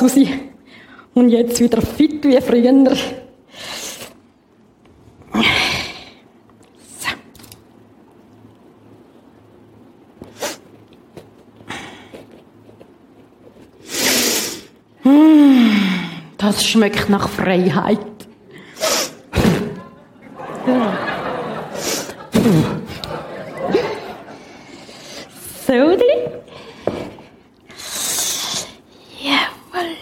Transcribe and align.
alles 0.00 0.16
raus. 0.16 0.26
Und 1.14 1.28
jetzt 1.28 1.60
wieder 1.60 1.82
fit 1.82 2.24
wie 2.24 2.40
früher. 2.40 2.96
Hm, 15.02 15.72
Das 16.38 16.64
schmeckt 16.64 17.08
nach 17.08 17.28
Freiheit. 17.28 17.98
So, 25.66 25.72
drin. 25.72 26.22
Jawohl, 29.22 29.96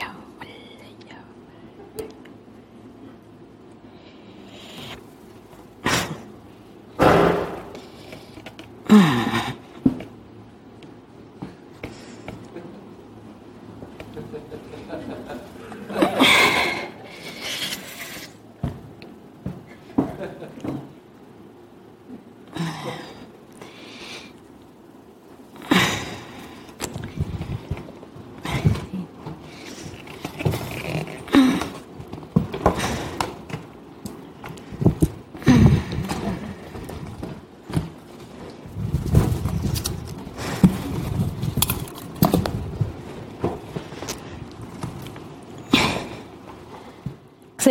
jawohl, 0.00 0.54
jawohl. 1.08 2.08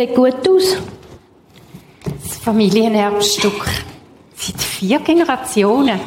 Sieht 0.00 0.14
gut 0.14 0.48
aus. 0.48 0.78
Das 2.04 2.38
Familienerbstück. 2.38 3.66
Seit 4.34 4.58
vier 4.58 4.98
Generationen. 5.00 6.00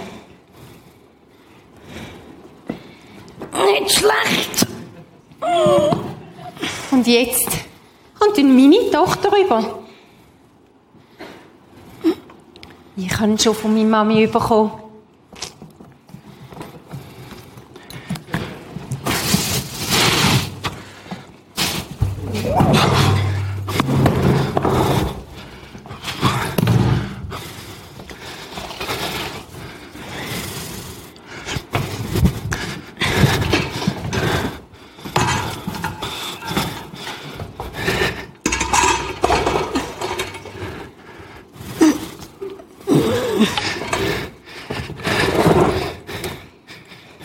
Nicht 3.54 3.92
schlecht. 3.92 4.68
Und 6.90 7.06
jetzt 7.06 7.50
kommt 8.20 8.36
dann 8.36 8.56
meine 8.56 8.90
Tochter 8.90 9.32
rüber. 9.32 9.84
Ich 12.96 13.20
habe 13.20 13.38
schon 13.38 13.54
von 13.54 13.76
meiner 13.76 13.90
Mami 13.90 14.26
bekommen. 14.26 14.72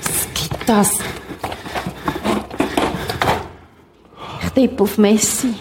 Was 0.00 0.28
gibt 0.34 0.68
das? 0.68 0.98
Ich 4.58 4.64
tippe 4.64 4.82
auf 4.82 4.98
Messi. 4.98 5.54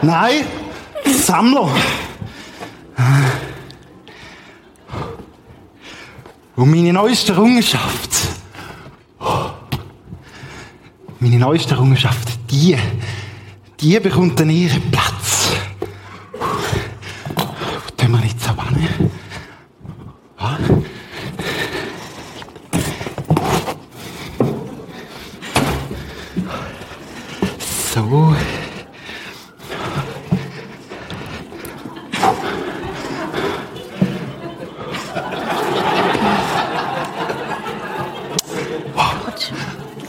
Nein, 0.00 0.44
Sammler. 1.04 1.68
Und 6.54 6.70
meine 6.70 6.92
neueste 6.92 7.32
Errungenschaft. 7.32 8.10
Meine 11.18 11.38
neueste 11.38 11.74
Errungenschaft, 11.74 12.28
die, 12.48 12.78
die 13.80 13.98
bekommt 13.98 14.38
dann 14.38 14.50
ihren 14.50 14.88
Platz. 14.88 15.50
Wo 17.34 17.90
tun 17.96 18.12
wir 18.12 18.24
jetzt 18.24 18.48
aber 18.48 18.68
hin? 18.68 19.10
Ja. 20.40 20.58
So. 27.94 28.34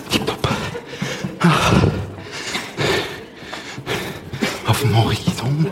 Tipptopp. 0.09 0.47
Auf 4.67 4.81
dem 4.81 4.95
Horizont. 4.97 5.67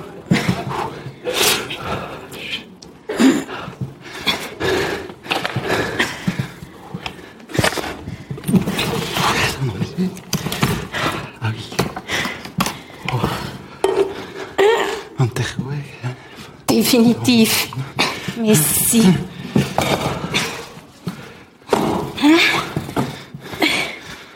Noch 9.64 9.78
nicht. 9.78 9.94
Ah 11.40 11.52
oui. 11.52 11.64
Oh. 13.14 13.20
Und 15.20 15.38
der 15.38 15.46
Ruhe. 15.60 15.78
ja. 16.04 16.10
Definitiv. 16.82 17.68
Messi. 18.38 19.04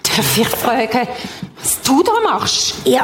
Darf 0.04 0.38
ich 0.38 0.48
fragen, 0.48 1.08
was 1.58 1.82
du 1.82 2.04
da 2.04 2.12
machst? 2.24 2.76
Ja. 2.86 3.04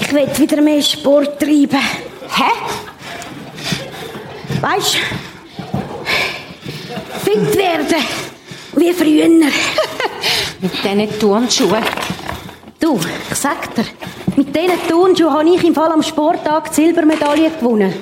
Ich 0.00 0.12
will 0.14 0.28
wieder 0.38 0.62
mehr 0.62 0.80
Sport 0.80 1.38
treiben. 1.38 1.78
Hä? 2.38 2.50
Weißt 4.62 4.96
Fit 7.22 7.56
werden. 7.58 8.02
Wie 8.76 8.94
früher. 8.94 9.28
Mit 10.60 10.72
diesen 10.82 11.18
Turnschuhen. 11.20 11.84
Du, 12.80 12.98
ich 13.30 13.36
sag 13.36 13.74
dir, 13.74 13.84
mit 14.36 14.54
diesen 14.54 14.88
Turnschuhen 14.88 15.32
habe 15.32 15.48
ich 15.48 15.64
im 15.64 15.74
Fall 15.74 15.92
am 15.92 16.02
Sporttag 16.02 16.70
die 16.70 16.74
Silbermedaille 16.74 17.50
gewonnen. 17.50 17.92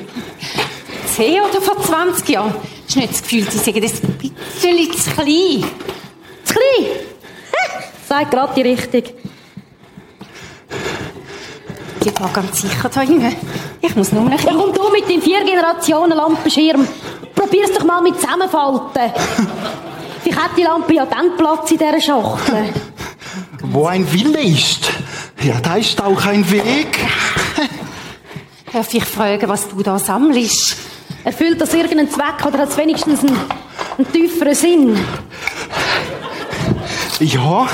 10 1.15 1.43
oder 1.43 1.61
vor 1.61 1.81
20 1.81 2.29
Jahren? 2.29 2.55
Hast 2.87 2.95
du 2.95 3.01
nicht 3.01 3.13
das 3.13 3.23
Gefühl, 3.23 3.51
sie 3.51 3.59
sagen 3.59 3.83
das 3.83 4.03
ein 4.03 4.19
bisschen 4.19 4.93
zu 4.93 5.11
klein? 5.11 5.65
Zu 6.45 6.55
klein? 6.55 6.93
Hä? 7.53 7.85
Sag 8.09 8.31
gerade 8.31 8.55
die 8.55 8.63
Richtung. 8.63 9.03
Die 12.05 12.21
war 12.21 12.31
ganz 12.33 12.61
sicher 12.61 12.89
da 12.89 13.01
hinten. 13.03 13.37
Ich 13.81 13.95
muss 13.95 14.13
nur 14.13 14.25
noch 14.25 14.43
Ja, 14.43 14.53
komm 14.53 14.73
du 14.73 14.91
mit 14.91 15.09
deinem 15.09 15.23
vier 15.23 15.45
Generationen 15.45 16.17
Lampenschirm. 16.17 16.87
Probier's 17.35 17.73
doch 17.73 17.85
mal 17.85 18.01
mit 18.01 18.21
zusammenfalten. 18.21 19.13
Ich 20.25 20.33
hätte 20.33 20.55
die 20.57 20.63
Lampe 20.63 20.95
ja 20.95 21.07
dann 21.07 21.37
Platz 21.37 21.71
in 21.71 21.79
dieser 21.79 22.01
Schachtel. 22.01 22.73
Wo 23.65 23.87
ein 23.87 24.11
Wille 24.13 24.41
ist, 24.43 24.91
ja, 25.45 25.61
da 25.61 25.77
ist 25.77 26.01
auch 26.01 26.25
ein 26.27 26.49
Weg. 26.51 26.99
Darf 28.73 28.95
ich 28.95 29.05
fragen, 29.05 29.49
was 29.49 29.69
du 29.69 29.83
da 29.83 29.99
sammelst? 29.99 30.77
Erfüllt 31.25 31.61
das 31.61 31.75
irgendeinen 31.75 32.11
Zweck 32.11 32.45
oder 32.47 32.59
hat 32.59 32.71
es 32.71 32.77
wenigstens 32.77 33.21
einen, 33.21 33.37
einen 33.99 34.13
tieferen 34.13 34.55
Sinn? 34.55 34.99
Ja. 37.21 37.69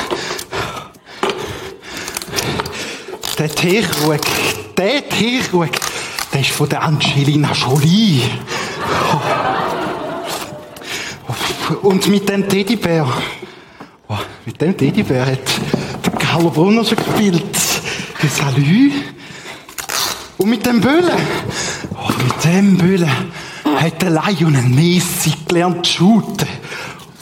Der 3.38 3.49
Teekrug, 3.55 4.21
der 4.76 5.09
Teekrug, 5.09 5.71
der 6.32 6.41
ist 6.41 6.50
von 6.50 6.69
der 6.69 6.82
Angelina 6.82 7.53
Jolie. 7.53 8.23
Und 11.82 12.06
mit 12.09 12.29
dem 12.29 12.49
Teddybär, 12.49 13.06
oh, 14.09 14.17
mit 14.44 14.61
dem 14.61 14.76
Teddybär 14.76 15.26
hat 15.26 15.38
der 16.05 16.12
Carlo 16.12 16.50
Brunner 16.50 16.85
schon 16.85 16.97
gespielt. 16.97 17.58
Der 18.23 18.31
Salü. 18.31 18.93
Und 20.38 20.50
mit 20.50 20.67
dem 20.67 20.81
Böllen, 20.81 21.19
oh, 21.94 22.12
mit 22.23 22.44
dem 22.44 22.76
Böllen 22.79 23.11
hat 23.76 24.03
der 24.03 24.11
Lionel 24.11 24.62
Messi 24.62 25.32
gelernt 25.47 25.87
zu 25.87 25.93
shooten. 25.93 26.49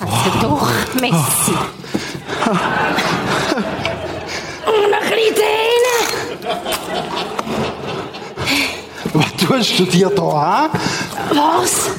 Also 0.01 0.31
doch, 0.41 0.71
Messi. 1.01 1.53
Und 4.67 4.95
ein 4.95 5.11
bisschen. 5.11 5.57
Was 9.13 9.33
tust 9.37 9.79
du 9.79 9.85
dir 9.85 10.11
da 10.11 10.23
an? 10.23 10.71
Was? 11.31 11.91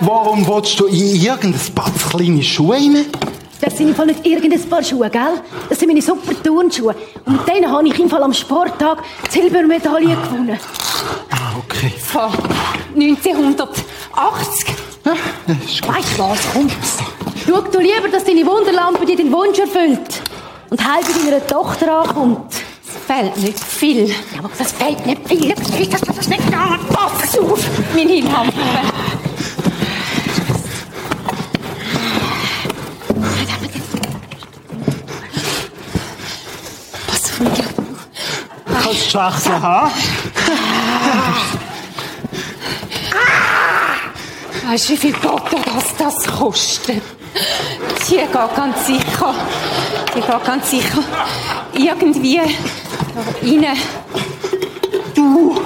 Warum 0.00 0.46
willst 0.46 0.80
du 0.80 0.86
in 0.86 1.16
irgendein 1.16 1.74
paar 1.74 1.92
kleine 2.10 2.42
Schuhe 2.42 2.76
rein? 2.76 3.06
Das 3.60 3.78
sind 3.78 3.96
Fall 3.96 4.06
nicht 4.06 4.26
irgendein 4.26 4.68
paar 4.68 4.82
Schuhe, 4.82 5.08
gell? 5.08 5.40
Das 5.68 5.78
sind 5.78 5.88
meine 5.88 6.02
super 6.02 6.32
Turnschuhe. 6.42 6.94
Und 7.26 7.38
mit 7.38 7.48
denen 7.48 7.70
habe 7.70 7.88
ich 7.88 7.98
im 7.98 8.10
Fall 8.10 8.22
am 8.22 8.32
Sporttag 8.34 9.02
die 9.26 9.30
Silbermedaille 9.40 10.16
gewonnen. 10.16 10.58
Ah, 11.30 11.56
okay. 11.58 11.92
Von 11.98 12.30
1980. 12.94 14.74
Ja, 15.04 15.12
ist. 15.64 15.86
Weißt 15.86 16.18
du 16.18 16.22
was? 16.22 16.38
Komm. 16.52 16.68
Schau 17.46 17.60
du 17.60 17.78
lieber, 17.78 18.08
dass 18.10 18.24
deine 18.24 18.44
Wunderlampe 18.46 19.04
dir 19.04 19.16
den 19.16 19.32
Wunsch 19.32 19.58
erfüllt. 19.58 20.22
Und 20.70 20.82
heil 20.84 21.02
bei 21.02 21.30
deiner 21.30 21.46
Tochter 21.46 22.00
ankommt. 22.00 22.52
Es 22.52 22.96
fehlt 23.06 23.36
nicht 23.36 23.60
viel. 23.60 24.08
Ja, 24.08 24.14
aber 24.38 24.50
das 24.56 24.72
fällt 24.72 25.04
nicht 25.06 25.28
viel. 25.28 25.50
Ich 25.78 25.92
weiß, 25.92 26.00
dass 26.00 26.16
das 26.16 26.28
nicht 26.28 26.42
geht. 26.44 26.88
Pass 26.88 27.38
auf, 27.38 27.60
meine 27.94 28.20
Lampe. 28.20 28.52
Pass 37.06 37.32
auf, 37.32 37.40
Miguel. 37.40 37.74
Schachsen 39.14 39.62
haben? 39.62 39.92
Weißt 44.66 44.88
du, 44.88 44.92
wie 44.92 44.96
viel 44.96 45.12
Butter 45.12 45.58
das, 45.72 45.94
das 45.96 46.26
kostet? 46.26 47.00
Die 48.08 48.16
geht 48.16 48.32
ganz 48.32 48.86
sicher. 48.88 49.34
Die 50.16 50.20
geht 50.20 50.44
ganz 50.44 50.68
sicher. 50.68 51.04
Irgendwie 51.74 52.40
rein. 52.40 53.78
Du, 55.14 55.60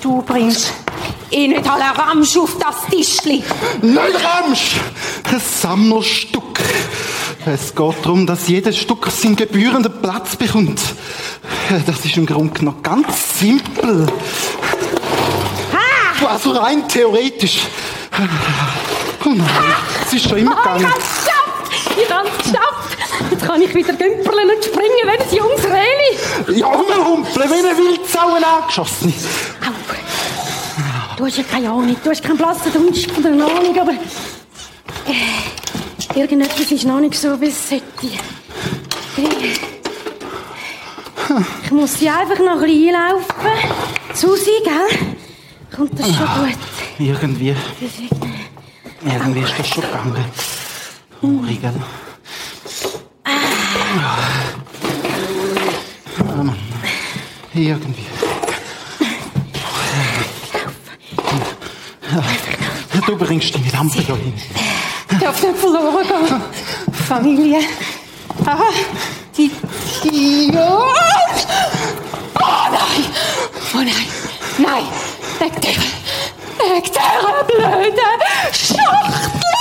du 0.00 0.22
bringst 0.22 0.72
eh 1.32 1.48
nicht 1.48 1.68
alle 1.68 1.98
Ramsch 1.98 2.36
auf 2.36 2.56
das 2.56 2.86
Tischli. 2.88 3.42
Nein, 3.82 4.12
Ramsch! 4.14 4.76
Ein 5.28 5.40
Sammlerstück. 5.40 6.60
Es 7.46 7.74
geht 7.74 7.94
darum, 8.04 8.28
dass 8.28 8.46
jedes 8.46 8.78
Stück 8.78 9.10
seinen 9.10 9.34
gebührenden 9.34 10.00
Platz 10.00 10.36
bekommt. 10.36 10.80
Das 11.86 12.04
ist 12.04 12.16
im 12.16 12.26
Grunde 12.26 12.64
noch 12.64 12.82
ganz 12.82 13.38
simpel. 13.38 14.06
Also 16.26 16.50
rein 16.52 16.88
theoretisch. 16.88 17.60
Oh 19.24 19.28
nein, 19.28 19.46
es 20.06 20.12
ist 20.14 20.28
schon 20.28 20.38
immer 20.38 20.52
ich 20.52 20.58
gegangen. 20.58 20.88
hab's 20.88 21.24
geschafft! 21.24 21.70
Ich 21.96 22.10
hab's 22.12 22.38
geschafft! 22.38 22.96
Jetzt 23.30 23.44
kann 23.44 23.62
ich 23.62 23.72
wieder 23.74 23.92
dümpeln 23.92 24.50
und 24.50 24.64
springen 24.64 25.04
wie 25.04 25.10
ein 25.10 25.18
junges 25.38 25.64
Reli. 25.64 26.18
Ja, 26.60 26.66
rumhumpeln, 26.66 27.50
wie 27.50 27.54
eine 27.54 27.76
Wildsau 27.76 28.34
angeschossen. 28.34 29.12
Au. 29.62 29.70
Du 31.16 31.26
hast 31.26 31.38
ja 31.38 31.44
keine 31.44 31.70
Ahnung, 31.70 31.96
du 32.02 32.10
hast 32.10 32.22
keinen 32.22 32.36
blassen 32.36 32.72
Dunst 32.72 33.10
von 33.10 33.22
der 33.22 33.32
Ahnung, 33.32 33.78
aber... 33.78 33.92
Äh, 33.92 35.18
irgendetwas 36.18 36.70
ist 36.72 36.84
noch 36.84 37.00
nicht 37.00 37.14
so, 37.14 37.40
wie 37.40 37.46
es 37.46 37.68
sollte. 37.68 37.84
Äh, 39.16 39.75
Ich 41.64 41.70
muss 41.72 41.94
sie 41.98 42.08
einfach 42.08 42.38
noch 42.38 42.54
ein 42.54 42.60
bisschen 42.60 42.94
einlaufen. 42.94 43.34
Susi, 44.14 44.50
gell? 44.64 44.88
Kommt 45.74 45.98
das 45.98 46.06
schon 46.06 46.16
gut? 46.26 46.56
Irgendwie, 46.98 47.54
irgendwie 49.04 49.40
ist 49.40 49.54
das 49.58 49.68
schon 49.68 49.82
gegangen. 49.82 50.24
Uri, 51.22 51.54
gell? 51.56 51.74
Ah, 53.24 53.30
Mann. 56.42 56.56
Irgendwie. 57.54 58.06
Ja, 62.94 63.00
du 63.06 63.16
bringst 63.16 63.54
deine 63.54 63.70
Lampe 63.70 64.02
da 64.02 64.14
hin. 64.14 64.32
Ich 65.10 65.18
darf 65.18 65.42
nicht 65.42 65.56
verloren 65.58 66.06
gehen. 66.06 66.40
Familie. 67.08 67.60
Ah, 68.44 68.58
die. 69.36 69.50
Oh 70.54 70.92
nein! 72.70 73.04
Oh 73.74 73.78
nein! 73.78 74.06
Nein! 74.66 74.84
Weg 75.38 75.60
der! 75.62 75.70
Weg 76.58 76.92
der 76.92 77.44
blöden 77.44 78.20
Schachtel! 78.52 79.54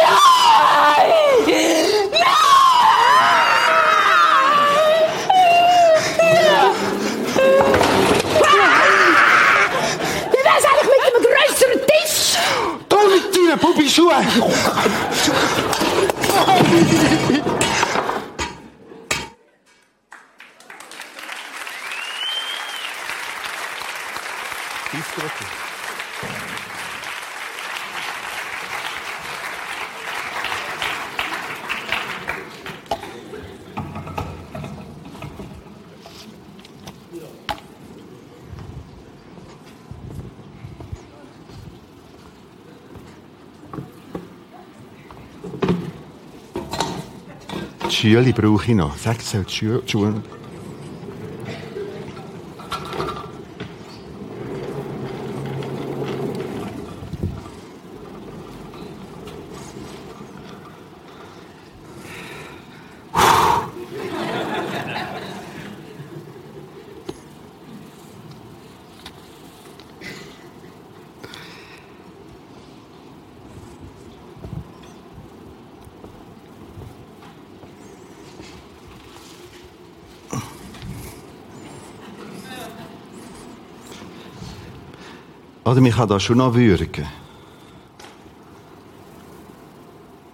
Nein! 0.00 1.10
Ja, 10.32 10.40
das 10.44 10.64
eigentlich 10.64 11.00
mit 11.02 11.14
einem 11.14 11.24
grösseren 11.26 11.80
Tisch! 11.88 12.38
Da 12.88 12.96
mit 12.96 13.26
deinen 13.34 13.58
Bubischuhen! 13.58 14.26
Die 47.91 47.91
Schüle 48.02 48.32
brauche 48.32 48.68
ich 48.68 48.76
noch. 48.76 48.96
Sag 48.96 49.20
Schü- 49.48 49.80
Oder 85.64 85.80
man 85.80 85.92
kann 85.92 86.08
da 86.08 86.18
schon 86.18 86.38
noch 86.38 86.54
würgen. 86.54 87.06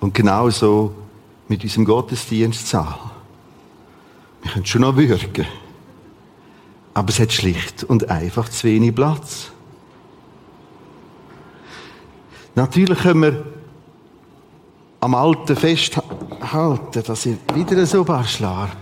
Und 0.01 0.15
genau 0.15 0.49
so 0.51 0.95
mit 1.49 1.63
unserem 1.63 1.85
Gottesdienstsaal. 1.85 2.99
Wir 4.43 4.53
können 4.53 4.67
schon 4.67 4.83
noch 4.83 4.97
würgen. 4.97 5.47
Aber 6.95 7.09
es 7.11 7.21
hat 7.21 7.33
schlicht 7.33 7.85
und 7.85 8.09
einfach 8.11 8.49
zu 8.49 8.67
wenig 8.67 8.95
Platz. 8.95 9.51
Natürlich 12.55 12.99
können 12.99 13.23
wir 13.23 13.47
am 15.01 15.15
Alten 15.15 15.55
festhalten, 15.55 17.03
dass 17.07 17.27
ich 17.27 17.37
wieder 17.55 17.87
so 17.87 18.03
paar 18.05 18.25
schlafen. 18.25 18.77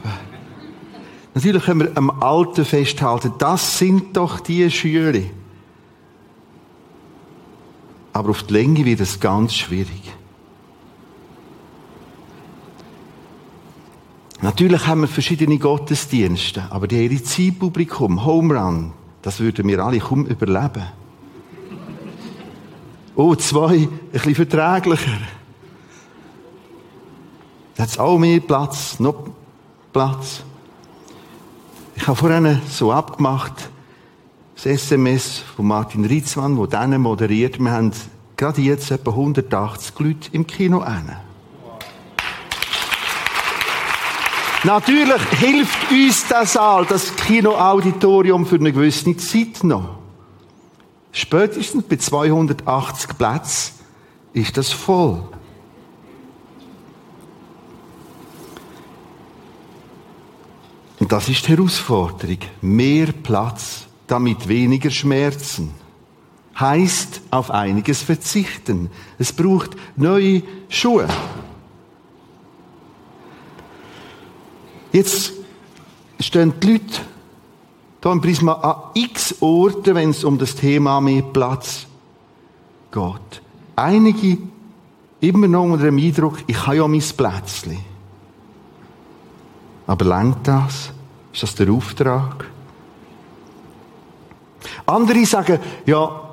Natürlich 1.34 1.64
können 1.64 1.80
wir 1.80 1.92
am 1.96 2.10
Alten 2.22 2.64
festhalten, 2.64 3.34
das 3.38 3.78
sind 3.78 4.16
doch 4.16 4.40
die 4.40 4.70
Schüler. 4.70 5.20
Aber 8.16 8.30
auf 8.30 8.44
die 8.44 8.54
Länge 8.54 8.82
wird 8.86 9.00
es 9.00 9.20
ganz 9.20 9.54
schwierig. 9.54 10.14
Natürlich 14.40 14.86
haben 14.86 15.02
wir 15.02 15.08
verschiedene 15.08 15.58
Gottesdienste, 15.58 16.66
aber 16.70 16.88
die 16.88 17.04
ihre 17.04 17.22
Zielpublikum, 17.22 18.24
Home 18.24 18.58
Run, 18.58 18.92
das 19.20 19.38
würden 19.38 19.68
wir 19.68 19.84
alle 19.84 19.98
kaum 19.98 20.24
überleben. 20.24 20.86
Oh, 23.16 23.34
zwei, 23.34 23.74
ein 23.74 23.88
bisschen 24.12 24.34
verträglicher. 24.34 25.18
Da 27.74 27.82
hat 27.82 27.90
es 27.90 27.98
auch 27.98 28.16
mehr 28.16 28.40
Platz, 28.40 28.98
noch 28.98 29.28
Platz. 29.92 30.42
Ich 31.96 32.06
habe 32.06 32.16
vorhin 32.16 32.62
so 32.66 32.92
abgemacht, 32.92 33.68
das 34.56 34.66
SMS 34.66 35.38
von 35.38 35.66
Martin 35.66 36.06
Ritzmann, 36.06 36.56
wo 36.56 36.66
dann 36.66 36.98
moderiert, 37.00 37.58
wir 37.58 37.70
haben 37.70 37.92
gerade 38.36 38.62
jetzt 38.62 38.90
etwa 38.90 39.10
180 39.10 39.98
Leute 39.98 40.30
im 40.32 40.46
Kino 40.46 40.84
hin. 40.84 41.12
Natürlich 44.64 45.22
hilft 45.38 45.90
uns 45.92 46.26
der 46.26 46.46
Saal, 46.46 46.86
das 46.86 47.14
Kinoauditorium 47.14 48.46
für 48.46 48.56
eine 48.56 48.72
gewisse 48.72 49.14
Zeit 49.16 49.62
noch. 49.62 49.98
Spätestens 51.12 51.84
bei 51.84 51.96
280 51.96 53.16
Plätzen 53.16 53.74
ist 54.32 54.56
das 54.56 54.72
voll. 54.72 55.22
Und 60.98 61.12
das 61.12 61.28
ist 61.28 61.46
die 61.46 61.52
Herausforderung. 61.52 62.38
Mehr 62.62 63.12
Platz, 63.12 63.86
damit 64.06 64.48
weniger 64.48 64.90
Schmerzen. 64.90 65.70
Heißt 66.58 67.20
auf 67.30 67.50
einiges 67.50 68.02
verzichten. 68.02 68.90
Es 69.18 69.32
braucht 69.32 69.70
neue 69.96 70.42
Schuhe. 70.68 71.06
Jetzt 74.92 75.32
stehen 76.18 76.54
die 76.62 76.72
Leute 76.72 77.00
hier 78.02 78.12
im 78.12 78.20
Prisma 78.20 78.52
an 78.52 78.90
x 78.94 79.34
Orten, 79.40 79.94
wenn 79.94 80.10
es 80.10 80.24
um 80.24 80.38
das 80.38 80.54
Thema 80.54 81.00
mehr 81.00 81.22
Platz 81.22 81.86
geht. 82.90 83.42
Einige 83.74 84.38
immer 85.20 85.48
noch 85.48 85.64
unter 85.64 85.84
dem 85.84 85.98
Eindruck, 85.98 86.38
ich 86.46 86.66
habe 86.66 86.76
ja 86.76 86.88
mein 86.88 87.00
Plätzchen. 87.00 87.80
Aber 89.86 90.04
lenkt 90.04 90.48
das? 90.48 90.92
Ist 91.32 91.42
das 91.42 91.54
der 91.56 91.70
Auftrag? 91.70 92.46
Andere 94.86 95.26
sagen, 95.26 95.58
ja, 95.84 96.30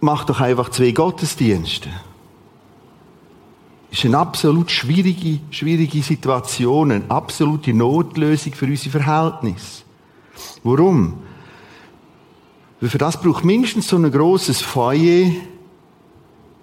mach 0.00 0.24
doch 0.24 0.40
einfach 0.40 0.70
zwei 0.70 0.90
Gottesdienste. 0.90 1.88
Das 3.90 3.98
ist 3.98 4.04
eine 4.06 4.18
absolut 4.18 4.70
schwierige, 4.70 5.40
schwierige 5.50 6.02
Situation, 6.02 6.92
eine 6.92 7.04
absolute 7.10 7.74
Notlösung 7.74 8.54
für 8.54 8.64
unsere 8.66 8.90
Verhältnisse. 8.90 9.82
Warum? 10.64 11.14
Weil 12.80 12.90
für 12.90 12.98
das 12.98 13.20
braucht 13.20 13.44
mindestens 13.44 13.88
so 13.88 13.96
ein 13.96 14.10
grosses 14.10 14.60
Feuer, 14.62 15.30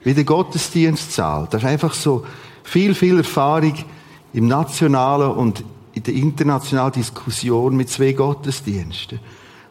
wie 0.02 0.14
der 0.14 0.24
Gottesdienstsaal. 0.24 1.48
Das 1.50 1.62
ist 1.62 1.70
einfach 1.70 1.94
so 1.94 2.26
viel, 2.64 2.96
viel 2.96 3.18
Erfahrung 3.18 3.76
im 4.34 4.48
nationalen 4.48 5.32
und 5.32 5.64
in 5.94 6.04
der 6.04 6.14
internationalen 6.14 6.94
Diskussion 6.94 7.76
mit 7.76 7.90
zwei 7.90 8.14
Gottesdiensten. 8.14 9.20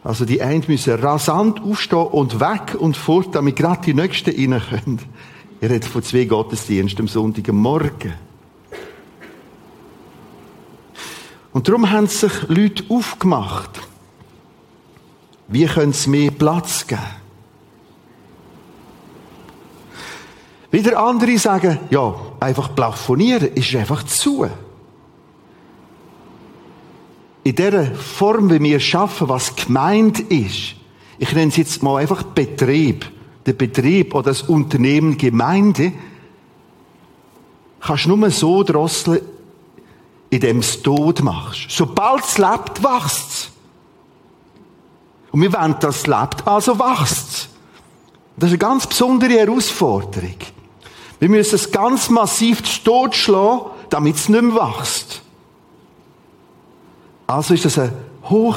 Also 0.09 0.25
die 0.25 0.41
einen 0.41 0.65
müssen 0.67 0.95
rasant 0.95 1.61
aufstehen 1.61 2.07
und 2.07 2.41
weg 2.41 2.75
und 2.79 2.97
fort, 2.97 3.35
damit 3.35 3.57
gerade 3.57 3.83
die 3.83 3.93
Nächsten 3.93 4.31
rein 4.31 4.62
können. 4.62 5.00
Ihr 5.61 5.69
redet 5.69 5.85
von 5.85 6.03
zwei 6.03 6.25
Gottesdiensten 6.25 7.03
am 7.03 7.09
Sonntagmorgen. 7.09 8.15
Und 11.53 11.69
darum 11.69 11.91
haben 11.91 12.07
sich 12.07 12.33
Leute 12.49 12.85
aufgemacht. 12.88 13.83
Wie 15.47 15.67
können 15.67 15.93
sie 15.93 16.09
mehr 16.09 16.31
Platz 16.31 16.87
geben? 16.87 17.03
Wieder 20.71 20.99
andere 21.03 21.37
sagen, 21.37 21.81
ja, 21.91 22.15
einfach 22.41 22.75
plafonieren 22.75 23.49
ist 23.55 23.77
einfach 23.77 24.05
zu. 24.05 24.49
In 27.49 27.55
der 27.55 27.95
Form, 27.95 28.50
wie 28.50 28.61
wir 28.61 28.78
schaffen, 28.78 29.31
was 29.31 29.57
gemeint 29.57 30.21
ist, 30.21 30.75
ich 31.19 31.33
nenne 31.33 31.49
es 31.49 31.57
jetzt 31.57 31.83
mal 31.83 31.97
einfach 31.97 32.23
Betrieb, 32.23 33.11
der 33.47 33.55
Betrieb 33.55 34.14
oder 34.14 34.25
das 34.25 34.43
Unternehmen 34.43 35.17
Gemeinde, 35.17 35.95
kannst 37.81 38.05
du 38.05 38.14
nur 38.14 38.31
so 38.31 38.62
drosseln, 38.62 39.23
indem 40.28 40.57
du 40.57 40.61
es 40.61 40.83
tot 40.83 41.23
machst. 41.23 41.71
Sobald 41.71 42.23
es 42.23 42.37
lebt, 42.37 42.83
wächst 42.83 43.31
es. 43.31 43.50
Und 45.31 45.40
wir 45.40 45.50
wollen, 45.55 45.76
dass 45.81 46.00
es 46.00 46.07
lebt, 46.07 46.47
also 46.47 46.78
wächst 46.78 47.28
es. 47.28 47.49
Das 48.37 48.50
ist 48.50 48.52
eine 48.52 48.59
ganz 48.59 48.87
besondere 48.87 49.33
Herausforderung. 49.33 50.37
Wir 51.19 51.31
müssen 51.31 51.55
es 51.55 51.73
ganz 51.73 52.11
massiv 52.11 52.61
totschlagen, 52.85 53.71
damit 53.88 54.17
es 54.17 54.28
nicht 54.28 54.43
mehr 54.43 54.55
wächst. 54.55 55.17
Also 57.28 57.52
ist 57.52 57.66
das 57.66 57.78
eine 57.78 57.92
hoch 58.25 58.56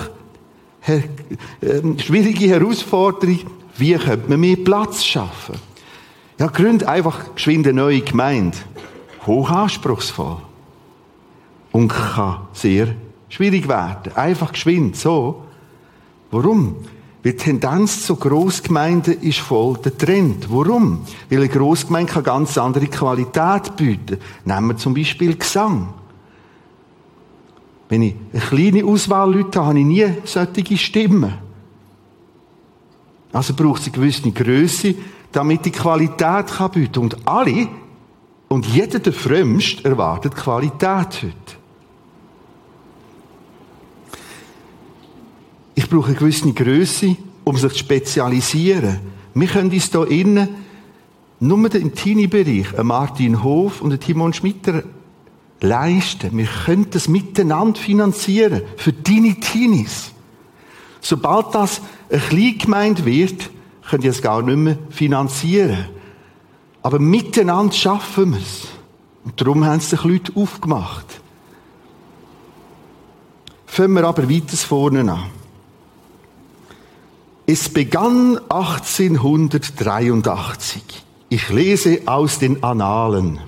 äh, 0.88 1.02
schwierige 1.98 2.48
Herausforderung. 2.48 3.40
Wie 3.78 3.94
könnte 3.94 4.30
man 4.30 4.40
mehr 4.40 4.56
Platz 4.56 5.04
schaffen? 5.04 5.56
Ja, 6.40 6.48
gründ 6.48 6.86
einfach 6.86 7.36
geschwind 7.36 7.68
eine 7.68 7.82
neue 7.82 8.00
Gemeinde. 8.00 8.58
Hoch 9.28 9.50
anspruchsvoll. 9.50 10.38
Und 11.74 11.90
kann 11.90 12.48
sehr 12.54 12.96
schwierig 13.28 13.68
werden. 13.68 14.16
Einfach 14.16 14.54
geschwind, 14.54 14.96
so. 14.96 15.44
Warum? 16.32 16.78
Weil 17.24 17.34
die 17.34 17.38
Tendenz 17.38 18.06
zu 18.06 18.16
Großgemeinden 18.16 19.22
ist 19.22 19.40
voll 19.40 19.78
der 19.84 19.98
Trend. 19.98 20.48
Warum? 20.50 21.02
Weil 21.30 21.40
eine 21.40 21.50
Großgemeinde 21.50 22.14
kann 22.14 22.24
ganz 22.24 22.58
andere 22.58 22.88
Qualität 22.88 23.76
bieten. 23.76 24.18
Nehmen 24.46 24.70
wir 24.70 24.78
zum 24.78 24.94
Beispiel 24.94 25.36
Gesang. 25.36 25.94
Wenn 27.92 28.04
ich 28.04 28.16
eine 28.32 28.42
kleine 28.42 28.86
Auswahl 28.86 29.34
Leute 29.34 29.60
habe, 29.60 29.68
habe 29.68 29.80
ich 29.80 29.86
nie 29.86 30.08
solche 30.24 30.78
Stimmen. 30.78 31.34
Also 33.34 33.54
braucht 33.54 33.82
es 33.82 33.88
eine 33.88 33.96
gewisse 33.98 34.32
Größe, 34.32 34.96
damit 35.34 35.66
die 35.66 35.72
Qualität 35.72 36.48
kann 36.48 36.72
bieten. 36.72 37.00
Und 37.00 37.28
alle, 37.28 37.68
und 38.48 38.66
jeder 38.66 39.00
der 39.00 39.12
Frömmste 39.12 39.84
erwartet 39.84 40.38
Qualität 40.38 41.22
heute. 41.22 41.34
Ich 45.76 45.90
brauche 45.90 46.12
eine 46.12 46.16
gewisse 46.16 46.54
Größe, 46.54 47.18
um 47.44 47.58
sich 47.58 47.74
zu 47.74 47.80
spezialisieren. 47.80 49.00
Wir 49.34 49.48
können 49.48 49.70
uns 49.70 49.92
hier 49.92 50.10
innen 50.10 50.48
nur 51.42 51.76
im 51.76 51.94
Teenie-Bereich 51.94 52.82
Martin 52.84 53.44
Hof 53.44 53.82
und 53.82 54.00
Timon 54.00 54.32
Schmitter 54.32 54.84
leisten. 55.62 56.38
Wir 56.38 56.50
können 56.66 56.90
das 56.90 57.08
miteinander 57.08 57.80
finanzieren. 57.80 58.64
Für 58.78 58.92
deine 58.92 59.40
Teenies. 59.40 60.12
Sobald 61.00 61.56
das 61.56 61.80
eine 62.10 62.20
Kleingemeinde 62.20 63.06
wird, 63.06 63.50
können 63.90 64.02
die 64.02 64.10
es 64.10 64.22
gar 64.22 64.42
nicht 64.42 64.58
mehr 64.58 64.78
finanzieren. 64.90 65.86
Aber 66.84 67.00
miteinander 67.00 67.74
schaffen 67.74 68.34
wir 68.34 68.40
es. 68.40 68.68
Und 69.24 69.40
darum 69.40 69.64
haben 69.66 69.80
sich 69.80 70.04
Leute 70.04 70.34
aufgemacht. 70.36 71.06
Fangen 73.68 73.94
wir 73.94 74.04
aber 74.04 74.28
weiter 74.30 74.58
vorne 74.58 75.10
an. 75.12 75.26
Es 77.46 77.70
begann 77.70 78.40
1883. 78.50 80.82
Ich 81.30 81.48
lese 81.50 82.02
aus 82.06 82.40
den 82.40 82.64
Annalen. 82.64 83.40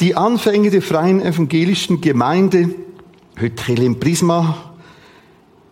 Die 0.00 0.16
Anfänge 0.16 0.70
der 0.70 0.82
freien 0.82 1.20
evangelischen 1.20 2.00
Gemeinde, 2.00 2.74
heute 3.40 3.72
im 3.80 4.00
Prisma, 4.00 4.72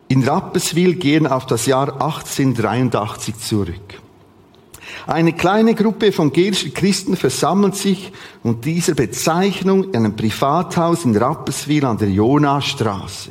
in 0.06 0.22
Rapperswil 0.22 0.94
gehen 0.94 1.26
auf 1.26 1.46
das 1.46 1.66
Jahr 1.66 1.94
1883 1.94 3.36
zurück. 3.38 4.00
Eine 5.08 5.32
kleine 5.32 5.74
Gruppe 5.74 6.08
evangelischer 6.08 6.70
Christen 6.70 7.16
versammelt 7.16 7.74
sich 7.74 8.12
unter 8.44 8.60
dieser 8.60 8.94
Bezeichnung 8.94 9.84
in 9.84 9.96
einem 9.96 10.14
Privathaus 10.14 11.04
in 11.04 11.16
Rapperswil 11.16 11.84
an 11.84 11.98
der 11.98 12.10
Jonastraße. 12.10 13.30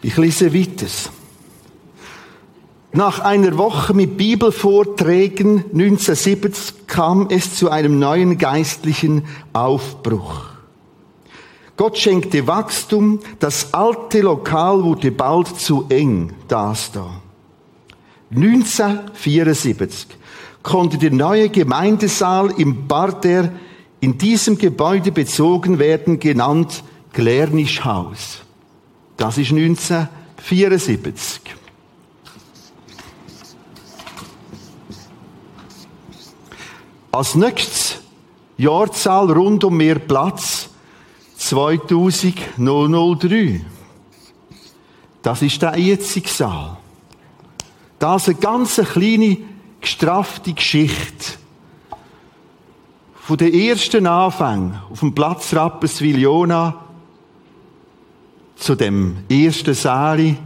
Ich 0.02 0.18
lese 0.18 0.52
weiter. 0.52 0.88
Nach 2.92 3.20
einer 3.20 3.56
Woche 3.60 3.94
mit 3.94 4.18
Bibelvorträgen 4.18 5.66
1970 5.66 6.88
kam 6.88 7.28
es 7.30 7.56
zu 7.56 7.70
einem 7.70 8.00
neuen 8.00 8.40
geistlichen 8.40 9.26
Aufbruch. 9.54 10.46
Gott 11.78 12.00
schenkte 12.00 12.48
Wachstum, 12.48 13.20
das 13.38 13.76
alte 13.76 14.22
Lokal 14.22 14.84
wurde 14.84 15.12
bald 15.12 15.60
zu 15.60 15.86
eng, 15.90 16.34
das 16.48 16.92
da. 16.92 17.22
1974 18.32 20.08
konnte 20.64 20.98
der 20.98 21.12
neue 21.12 21.50
Gemeindesaal 21.50 22.52
im 22.60 22.88
Barder 22.88 23.52
in 24.00 24.18
diesem 24.18 24.58
Gebäude 24.58 25.12
bezogen 25.12 25.78
werden, 25.80 26.20
genannt 26.20 26.84
Glärnischhaus. 27.14 28.40
Das 29.16 29.38
ist 29.38 29.52
1974. 29.52 31.42
Als 37.12 37.36
nächstes 37.36 38.00
Jahrzahl 38.58 39.32
rund 39.32 39.64
um 39.64 39.78
mehr 39.78 40.00
Platz 40.00 40.70
2003. 41.38 43.62
Das 45.22 45.42
ist 45.42 45.62
der 45.62 45.78
jetzige 45.78 46.28
Saal. 46.28 46.78
Das 48.00 48.24
ist 48.24 48.30
eine 48.30 48.40
ganz 48.40 48.76
kleine, 48.76 49.38
gestraffte 49.82 50.54
Geschichte. 50.54 51.34
Von 53.16 53.38
den 53.38 53.54
ersten 53.54 54.06
Anfängen 54.06 54.80
auf 54.92 55.00
dem 55.00 55.16
Platz 55.16 55.54
Rapperswil-Jona 55.54 56.86
zu 58.56 58.76
dem 58.76 59.18
ersten 59.30 59.74
Saal, 59.74 60.38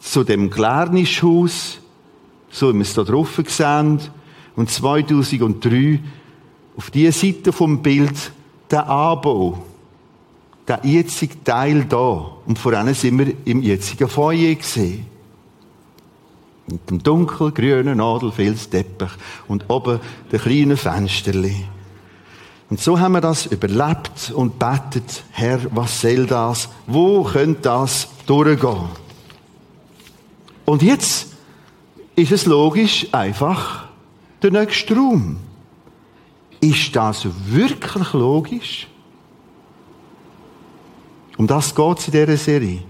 zu 0.00 0.24
dem 0.24 0.50
Glärnischhaus, 0.50 1.78
so 2.50 2.72
wie 2.72 2.78
wir 2.78 2.82
es 2.82 2.94
da 2.94 3.02
drauf 3.02 3.40
sehen, 3.46 4.00
und 4.56 4.70
2003 4.70 6.00
auf 6.76 6.90
dieser 6.90 7.12
Seite 7.12 7.52
vom 7.52 7.82
Bild 7.82 8.32
der 8.70 8.88
Anbau. 8.88 9.62
Der 10.66 10.80
jetzige 10.84 11.42
Teil 11.42 11.84
da. 11.84 12.30
Und 12.46 12.58
vor 12.58 12.72
allem 12.74 12.92
sind 12.94 13.18
wir 13.18 13.34
im 13.44 13.62
jetzigen 13.62 14.08
Foyer 14.08 14.54
gesehen. 14.54 15.06
Mit 16.70 16.90
dem 16.90 17.02
dunkelgrünen 17.02 17.98
Nadelfilzteppich 17.98 19.10
und 19.46 19.64
oben 19.68 20.00
den 20.30 20.40
kleinen 20.40 20.76
Fensterli. 20.76 21.64
Und 22.70 22.80
so 22.80 23.00
haben 23.00 23.12
wir 23.12 23.22
das 23.22 23.46
überlebt 23.46 24.30
und 24.34 24.58
betet, 24.58 25.24
Herr, 25.30 25.60
was 25.74 26.00
soll 26.02 26.26
das? 26.26 26.68
Wo 26.86 27.24
könnte 27.24 27.62
das 27.62 28.08
durchgehen? 28.26 28.88
Und 30.66 30.82
jetzt 30.82 31.28
ist 32.14 32.32
es 32.32 32.44
logisch 32.44 33.06
einfach 33.12 33.86
der 34.42 34.50
nächste 34.50 34.94
Raum. 34.94 35.38
Ist 36.60 36.94
das 36.94 37.26
wirklich 37.46 38.12
logisch? 38.12 38.88
Um 41.38 41.46
das 41.46 41.74
geht 41.74 41.98
es 41.98 42.08
in 42.08 42.12
dieser 42.12 42.36
Serie. 42.36 42.82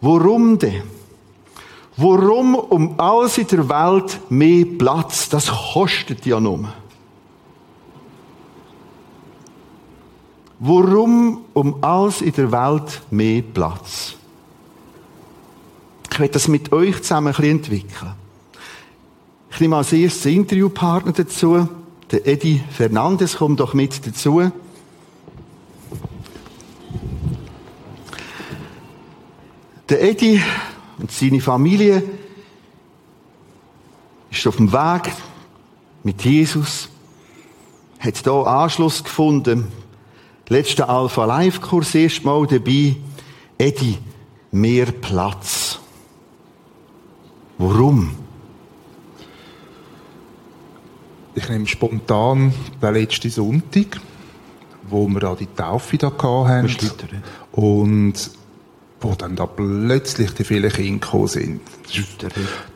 Warum 0.00 0.58
denn? 0.58 0.82
Warum 1.96 2.54
um 2.54 3.00
alles 3.00 3.38
in 3.38 3.46
der 3.46 3.68
Welt 3.68 4.20
mehr 4.28 4.66
Platz? 4.78 5.30
Das 5.30 5.46
kostet 5.46 6.26
ja 6.26 6.38
nur. 6.38 6.68
Warum 10.58 11.44
um 11.54 11.82
alles 11.82 12.20
in 12.20 12.32
der 12.32 12.52
Welt 12.52 13.00
mehr 13.10 13.42
Platz? 13.42 14.14
Ich 16.12 16.20
werde 16.20 16.32
das 16.32 16.48
mit 16.48 16.72
euch 16.72 17.02
zusammen 17.02 17.28
ein 17.28 17.34
bisschen 17.34 17.56
entwickeln. 17.56 18.12
Ich 19.50 19.60
nehme 19.60 19.76
als 19.76 19.92
erstes 19.92 20.26
Interviewpartner 20.26 21.12
dazu. 21.12 21.68
Der 22.10 22.26
Eddie 22.26 22.62
Fernandes 22.70 23.36
kommt 23.36 23.60
doch 23.60 23.74
mit 23.74 24.06
dazu. 24.06 24.50
Der 29.88 30.02
Eddie 30.02 30.42
und 30.98 31.10
seine 31.10 31.40
Familie 31.40 32.02
ist 34.30 34.46
auf 34.46 34.56
dem 34.56 34.72
Weg 34.72 35.12
mit 36.02 36.24
Jesus, 36.24 36.88
hat 37.98 38.16
hier 38.16 38.32
Anschluss 38.32 39.02
gefunden. 39.02 39.66
Letzter 40.48 40.88
Alpha 40.88 41.24
Live 41.24 41.60
Kurs 41.60 41.94
erstmal 41.94 42.46
dabei. 42.46 42.96
Eddie, 43.58 43.98
mehr 44.52 44.86
Platz. 44.86 45.78
Warum? 47.58 48.14
Ich 51.34 51.48
nehme 51.48 51.66
spontan 51.66 52.54
den 52.80 52.94
letzten 52.94 53.30
Sonntag, 53.30 54.00
wo 54.88 55.08
wir 55.08 55.20
da 55.20 55.34
die 55.34 55.46
Taufe 55.46 55.98
da 55.98 56.12
hatten. 56.16 57.22
Und 57.52 58.30
wo 59.06 59.14
dann 59.14 59.36
da 59.36 59.46
plötzlich 59.46 60.32
die 60.34 60.42
vielen 60.42 60.70
Kinder 60.70 61.06
gekommen 61.06 61.28
sind. 61.28 61.60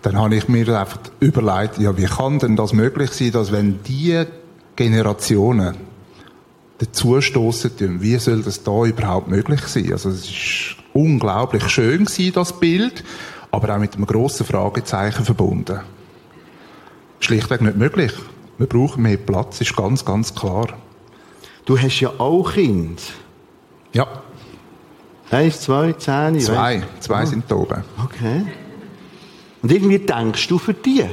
Dann 0.03 0.16
habe 0.16 0.37
ich 0.37 0.49
mir 0.49 0.79
einfach 0.79 1.01
überlegt, 1.19 1.79
ja, 1.79 1.97
wie 1.97 2.05
kann 2.05 2.38
denn 2.38 2.55
das 2.55 2.73
möglich 2.73 3.11
sein, 3.11 3.33
dass 3.33 3.51
wenn 3.51 3.83
die 3.83 4.25
Generationen 4.77 5.77
dazustoßen, 6.79 8.01
wie 8.01 8.16
soll 8.19 8.43
das 8.43 8.62
da 8.62 8.85
überhaupt 8.85 9.27
möglich 9.29 9.62
sein? 9.62 9.93
Also 9.93 10.11
es 10.11 10.25
ist 10.25 10.77
unglaublich 10.95 11.69
schön 11.69 12.05
gewesen, 12.05 12.33
das 12.33 12.59
Bild, 12.59 13.03
aber 13.51 13.75
auch 13.75 13.81
mit 13.81 13.97
einem 13.97 14.07
grossen 14.07 14.47
Fragezeichen 14.47 15.25
verbunden. 15.25 15.81
Schlichtweg 17.19 17.61
nicht 17.61 17.77
möglich. 17.77 18.12
Wir 18.57 18.69
brauchen 18.69 19.03
mehr 19.03 19.16
Platz, 19.16 19.61
ist 19.61 19.77
ganz, 19.77 20.05
ganz 20.05 20.35
klar. 20.35 20.69
Du 21.64 21.77
hast 21.77 21.99
ja 21.99 22.11
auch 22.19 22.53
Kinder. 22.53 23.03
Ja. 23.93 24.07
Eins, 25.31 25.61
zwei, 25.61 25.93
zehn? 25.93 26.40
Zwei. 26.40 26.83
Zwei 26.99 27.23
oh. 27.23 27.27
sind 27.27 27.45
da 27.49 27.55
oben. 27.55 27.85
Okay. 28.05 28.47
Und 29.62 29.71
irgendwie 29.73 29.99
denkst 29.99 30.49
du 30.49 30.59
für 30.59 30.75
die? 30.75 31.05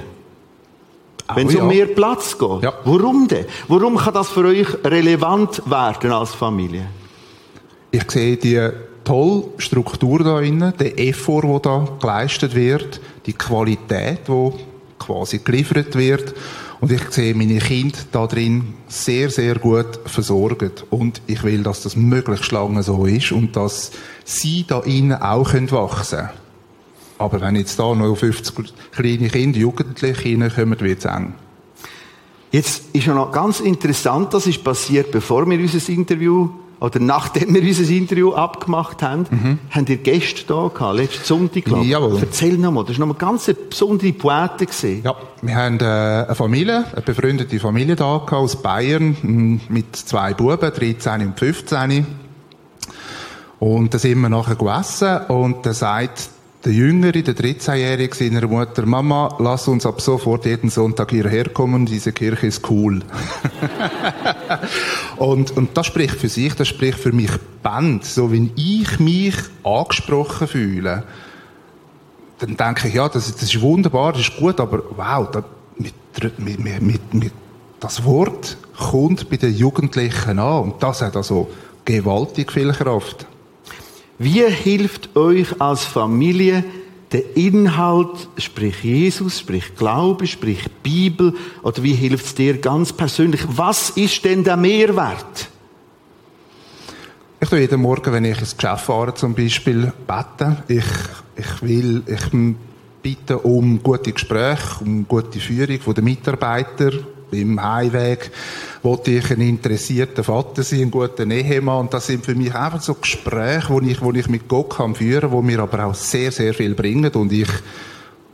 Wenn 1.35 1.47
es 1.47 1.53
ja. 1.53 1.61
um 1.61 1.67
mehr 1.67 1.87
Platz 1.87 2.37
geht. 2.37 2.63
Ja. 2.63 2.73
Warum 2.85 3.27
denn? 3.27 3.45
Warum 3.67 3.97
kann 3.97 4.13
das 4.13 4.29
für 4.29 4.45
euch 4.45 4.67
relevant 4.83 5.61
werden 5.69 6.11
als 6.11 6.33
Familie? 6.33 6.87
Ich 7.91 8.09
sehe 8.09 8.37
die 8.37 8.69
tolle 9.03 9.45
Struktur 9.57 10.23
da 10.23 10.39
innen, 10.39 10.73
der 10.77 10.97
Effort, 10.99 11.43
der 11.43 11.59
da 11.59 11.87
geleistet 11.99 12.55
wird, 12.55 13.01
die 13.25 13.33
Qualität, 13.33 14.21
die 14.27 14.51
quasi 14.97 15.39
geliefert 15.39 15.95
wird. 15.95 16.33
Und 16.79 16.91
ich 16.91 17.01
sehe 17.09 17.33
meine 17.33 17.57
Kinder 17.57 17.97
da 18.11 18.27
drin 18.27 18.75
sehr, 18.87 19.29
sehr 19.29 19.55
gut 19.55 19.99
versorgt. 20.05 20.85
Und 20.89 21.21
ich 21.25 21.43
will, 21.43 21.63
dass 21.63 21.81
das 21.81 21.95
möglichst 21.95 22.51
lange 22.51 22.83
so 22.83 23.05
ist 23.05 23.31
und 23.31 23.55
dass 23.55 23.91
sie 24.23 24.65
da 24.67 24.81
innen 24.81 25.13
auch 25.13 25.53
wachsen 25.53 26.17
können. 26.19 26.29
Aber 27.17 27.41
wenn 27.41 27.55
jetzt 27.55 27.79
da 27.79 27.95
noch 27.95 28.15
50 28.15 28.73
kleine 28.91 29.29
Kinder, 29.29 29.57
Jugendliche 29.57 30.23
reinkommen, 30.23 30.79
wird 30.79 30.99
es 30.99 31.05
eng. 31.05 31.33
Jetzt 32.51 32.83
ist 32.93 33.05
ja 33.05 33.13
noch 33.13 33.31
ganz 33.31 33.59
interessant, 33.59 34.33
das 34.33 34.47
ist 34.47 34.63
passiert, 34.63 35.11
bevor 35.11 35.49
wir 35.49 35.59
unser 35.59 35.89
Interview 35.91 36.49
oder 36.79 36.99
nachdem 36.99 37.53
wir 37.55 37.61
unser 37.61 37.89
Interview 37.89 38.33
abgemacht 38.33 39.01
haben, 39.01 39.59
haben 39.71 39.85
ihr 39.87 39.97
Gäste 39.97 40.43
da 40.47 40.67
gehabt, 40.67 40.97
letzten 40.97 41.23
Sonntag, 41.25 41.65
glaube 41.65 41.83
ich. 41.83 41.89
Jawohl. 41.89 42.19
Erzähl 42.21 42.57
nochmal, 42.57 42.85
das 42.85 42.99
war 42.99 43.07
nochmal 43.07 43.17
ganz 43.17 43.49
eine 43.49 43.57
besondere 43.57 44.13
Poete 44.13 44.65
gesehen. 44.67 45.01
Ja, 45.03 45.15
wir 45.41 45.55
haben 45.55 45.79
äh, 45.79 45.83
eine 45.83 46.35
Familie, 46.35 46.85
eine 46.91 47.01
befreundete 47.01 47.59
Familie 47.59 47.95
da 47.95 48.17
gehabt 48.17 48.33
aus 48.33 48.61
Bayern 48.61 49.17
m, 49.23 49.61
mit 49.69 49.95
zwei 49.95 50.33
Buben, 50.33 50.71
13 50.71 51.25
und 51.25 51.39
15. 51.39 52.05
Und 53.59 53.93
da 53.93 53.97
sind 53.97 54.19
wir 54.19 54.29
nachher 54.29 54.55
gegessen 54.55 55.17
und 55.29 55.65
da 55.65 55.73
sagt 55.73 56.29
der 56.65 56.73
Jüngere, 56.73 57.21
der 57.21 57.35
13-Jährige 57.35 58.15
seiner 58.15 58.47
Mutter, 58.47 58.85
Mama, 58.85 59.35
lass 59.39 59.67
uns 59.67 59.85
ab 59.85 60.01
sofort 60.01 60.45
jeden 60.45 60.69
Sonntag 60.69 61.11
hierher 61.11 61.49
kommen, 61.49 61.85
diese 61.85 62.11
Kirche 62.11 62.47
ist 62.47 62.69
cool. 62.69 63.01
und, 65.17 65.55
und 65.55 65.77
das 65.77 65.85
spricht 65.85 66.15
für 66.15 66.29
sich, 66.29 66.55
das 66.55 66.67
spricht 66.67 66.99
für 66.99 67.11
mich 67.11 67.31
Band. 67.61 68.05
So, 68.05 68.31
wenn 68.31 68.51
ich 68.55 68.99
mich 68.99 69.35
angesprochen 69.63 70.47
fühle, 70.47 71.03
dann 72.39 72.57
denke 72.57 72.87
ich, 72.87 72.95
ja, 72.95 73.07
das, 73.07 73.31
das 73.31 73.43
ist 73.43 73.61
wunderbar, 73.61 74.13
das 74.13 74.21
ist 74.21 74.37
gut, 74.37 74.59
aber 74.59 74.81
wow, 74.95 75.29
da, 75.31 75.43
mit, 75.77 75.93
mit, 76.39 76.59
mit, 76.59 76.81
mit, 76.81 77.13
mit, 77.13 77.33
das 77.79 78.03
Wort 78.03 78.57
kommt 78.77 79.29
bei 79.29 79.37
den 79.37 79.55
Jugendlichen 79.55 80.39
an 80.39 80.63
und 80.63 80.83
das 80.83 81.01
hat 81.01 81.15
also 81.15 81.49
gewaltig 81.85 82.51
viel 82.51 82.71
Kraft. 82.71 83.27
Wie 84.19 84.43
hilft 84.43 85.15
euch 85.15 85.61
als 85.61 85.83
Familie 85.83 86.63
der 87.11 87.37
Inhalt, 87.37 88.27
sprich 88.37 88.83
Jesus, 88.83 89.39
sprich 89.39 89.75
Glaube, 89.75 90.27
sprich 90.27 90.65
Bibel, 90.83 91.33
oder 91.63 91.83
wie 91.83 91.93
hilft 91.93 92.25
es 92.25 92.35
dir 92.35 92.57
ganz 92.57 92.91
persönlich? 92.91 93.41
Was 93.47 93.91
ist 93.91 94.25
denn 94.25 94.43
der 94.43 94.57
Mehrwert? 94.57 95.49
Ich 97.39 97.49
tue 97.49 97.59
jeden 97.59 97.81
Morgen, 97.81 98.11
wenn 98.11 98.25
ich 98.25 98.39
ins 98.39 98.57
Geschäft 98.57 98.85
fahre, 98.85 99.13
zum 99.13 99.35
Beispiel 99.35 99.93
beten. 100.07 100.57
Ich, 100.67 100.83
ich 101.35 101.61
will, 101.61 102.01
ich 102.07 102.55
bitte 103.03 103.37
um 103.37 103.81
gute 103.81 104.11
Gespräche, 104.11 104.83
um 104.83 105.07
gute 105.07 105.39
Führung 105.39 105.93
der 105.93 106.03
Mitarbeiter. 106.03 106.91
Im 107.31 107.61
Heimweg 107.61 108.31
wollte 108.83 109.11
ich 109.11 109.31
ein 109.31 109.41
interessierter 109.41 110.23
Vater 110.23 110.63
sein, 110.63 110.81
ein 110.81 110.91
guter 110.91 111.27
Ehemann. 111.27 111.81
Und 111.81 111.93
das 111.93 112.07
sind 112.07 112.25
für 112.25 112.35
mich 112.35 112.53
einfach 112.55 112.81
so 112.81 112.93
Gespräche, 112.93 113.69
wo 113.69 113.81
ich, 113.81 114.01
wo 114.01 114.11
ich 114.13 114.29
mit 114.29 114.47
Gott 114.47 114.77
kann 114.77 114.95
führen, 114.95 115.31
wo 115.31 115.41
mir 115.41 115.59
aber 115.59 115.85
auch 115.85 115.95
sehr, 115.95 116.31
sehr 116.31 116.53
viel 116.53 116.73
bringen 116.73 117.11
und 117.13 117.31
ich 117.31 117.49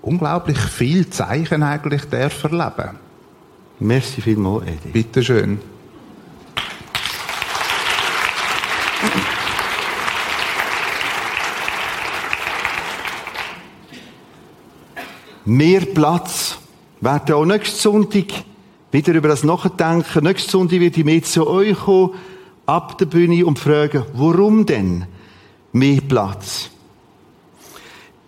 unglaublich 0.02 0.60
viel 0.60 1.10
Zeichen 1.10 1.64
eigentlich 1.64 2.04
darf 2.10 2.44
erleben. 2.44 3.00
Merci 3.80 4.22
vielmals, 4.22 4.68
Edi. 4.68 4.90
Bitte 4.92 5.24
schön. 5.24 5.60
Mehr 15.46 15.82
Platz. 15.82 16.58
Werden 17.02 17.36
auch 17.36 17.46
nächsten 17.46 17.78
Sonntag 17.78 18.28
wieder 18.94 19.14
über 19.14 19.28
das 19.28 19.44
nachdenken. 19.44 20.24
Nächsten 20.24 20.52
Sonntag 20.52 20.80
wird 20.80 20.98
ich 20.98 21.04
mehr 21.04 21.24
zu 21.24 21.48
euch 21.48 21.78
kommen, 21.78 22.12
ab 22.66 22.98
der 23.00 23.08
Bühne 23.08 23.46
und 23.46 23.60
fragen, 23.60 24.06
warum 24.14 24.66
denn 24.66 25.06
mehr 25.74 26.00
Platz? 26.02 26.70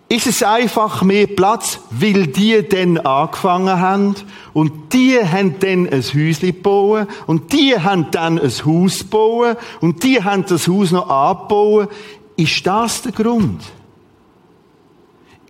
Ist 0.08 0.26
es 0.26 0.42
einfach 0.42 1.02
mehr 1.02 1.26
Platz, 1.26 1.80
weil 1.90 2.26
die 2.28 2.62
denn 2.62 2.98
angefangen 2.98 3.80
haben 3.80 4.14
und 4.52 4.92
die 4.92 5.18
haben 5.18 5.58
dann 5.58 5.88
ein 5.88 6.02
Häuschen 6.02 6.52
gebaut 6.52 7.08
und 7.26 7.52
die 7.52 7.78
haben 7.78 8.10
dann 8.10 8.38
ein 8.38 8.50
Haus 8.64 9.00
gebaut 9.00 9.56
und 9.80 10.02
die 10.02 10.22
haben 10.22 10.44
das 10.46 10.68
Haus 10.68 10.90
noch 10.90 11.08
angebaut? 11.08 11.90
Ist 12.36 12.66
das 12.66 13.02
der 13.02 13.12
Grund? 13.12 13.62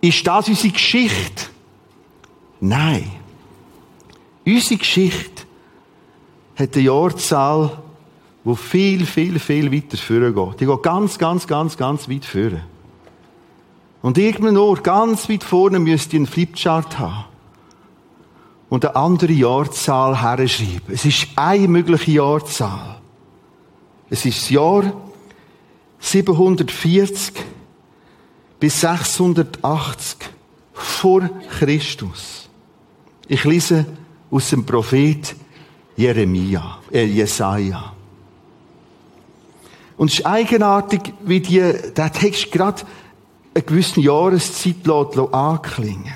Ist 0.01 0.25
das 0.25 0.47
unsere 0.47 0.73
Geschichte? 0.73 1.45
Nein. 2.59 3.16
Unsere 4.47 4.77
Geschichte 4.79 5.43
hat 6.55 6.73
eine 6.73 6.83
Jahrzahl, 6.85 7.83
die 8.45 8.55
viel, 8.55 9.05
viel, 9.05 9.39
viel 9.39 9.73
weiter 9.73 9.97
führen 9.97 10.33
geht. 10.33 10.61
Die 10.61 10.65
geht 10.65 10.83
ganz, 10.83 11.17
ganz, 11.17 11.47
ganz, 11.47 11.75
ganz 11.75 12.07
weit 12.07 12.23
führen. 12.23 12.61
Und 14.01 14.17
irgendein 14.17 14.55
Ort, 14.55 14.85
ganz 14.85 15.27
weit 15.27 15.43
vorne, 15.43 15.79
müsst 15.79 16.13
ihr 16.13 16.19
einen 16.19 16.27
Flipchart 16.27 16.97
haben. 16.97 17.25
Und 18.69 18.85
eine 18.85 18.95
andere 18.95 19.33
Jahrzahl 19.33 20.21
herschreiben. 20.21 20.93
Es 20.93 21.03
ist 21.03 21.27
eine 21.35 21.67
mögliche 21.67 22.11
Jahrzahl. 22.11 23.01
Es 24.09 24.25
ist 24.25 24.43
das 24.43 24.49
Jahr 24.49 24.93
740 25.99 27.33
bis 28.61 28.79
680 28.79 30.19
vor 30.71 31.29
Christus. 31.59 32.49
Ich 33.27 33.43
lese 33.43 33.85
aus 34.31 34.49
dem 34.49 34.65
Prophet 34.65 35.35
Jeremia, 35.95 36.79
äh, 36.91 37.05
Jesaja. 37.05 37.93
Und 39.97 40.11
es 40.11 40.19
ist 40.19 40.25
eigenartig, 40.25 41.13
wie 41.25 41.39
die, 41.39 41.59
der 41.59 42.11
Text 42.11 42.51
gerade 42.51 42.83
eine 43.53 43.63
gewisse 43.63 43.99
Jahreszeit 43.99 44.85
lässt, 44.85 45.33
anklingen. 45.33 46.13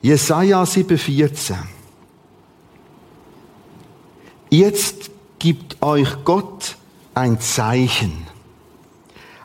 Jesaja 0.00 0.62
7,14. 0.62 1.56
Jetzt 4.50 5.10
gibt 5.38 5.82
euch 5.82 6.24
Gott 6.24 6.76
ein 7.14 7.40
Zeichen. 7.40 8.26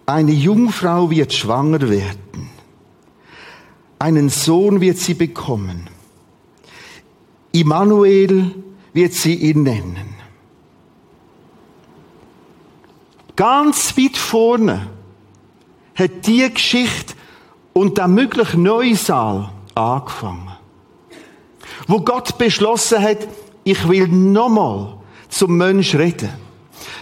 Eine 0.05 0.31
Jungfrau 0.31 1.09
wird 1.09 1.33
schwanger 1.33 1.89
werden. 1.89 2.49
Einen 3.99 4.29
Sohn 4.29 4.79
wird 4.79 4.97
sie 4.97 5.15
bekommen. 5.15 5.89
Immanuel 7.61 8.51
wird 8.93 9.13
sie 9.13 9.35
ihn 9.35 9.63
nennen. 9.63 10.15
Ganz 13.35 13.95
weit 13.97 14.17
vorne 14.17 14.87
hat 15.95 16.25
die 16.25 16.51
Geschichte 16.51 17.13
und 17.73 17.97
der 17.97 18.07
mögliche 18.07 18.59
Neusaal 18.59 19.49
angefangen. 19.75 20.51
Wo 21.87 22.01
Gott 22.01 22.37
beschlossen 22.37 23.01
hat, 23.01 23.27
ich 23.63 23.87
will 23.87 24.07
nochmal 24.07 24.97
zum 25.29 25.57
Mensch 25.57 25.95
reden. 25.95 26.29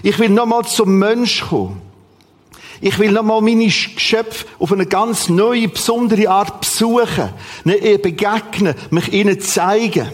Ich 0.04 0.20
will 0.20 0.30
nochmal 0.30 0.66
zum 0.66 0.98
Mensch 0.98 1.42
kommen. 1.42 1.82
Ich 2.82 3.00
will 3.00 3.12
nochmal 3.12 3.42
meine 3.42 3.66
Geschöpfe 3.66 4.46
auf 4.60 4.72
eine 4.72 4.86
ganz 4.86 5.30
neue, 5.30 5.70
besondere 5.70 6.30
Art 6.30 6.62
besuchen, 6.62 7.30
ihnen 7.64 8.02
begegnen, 8.02 8.76
mich 8.90 9.14
ihnen 9.14 9.40
zeigen. 9.40 10.10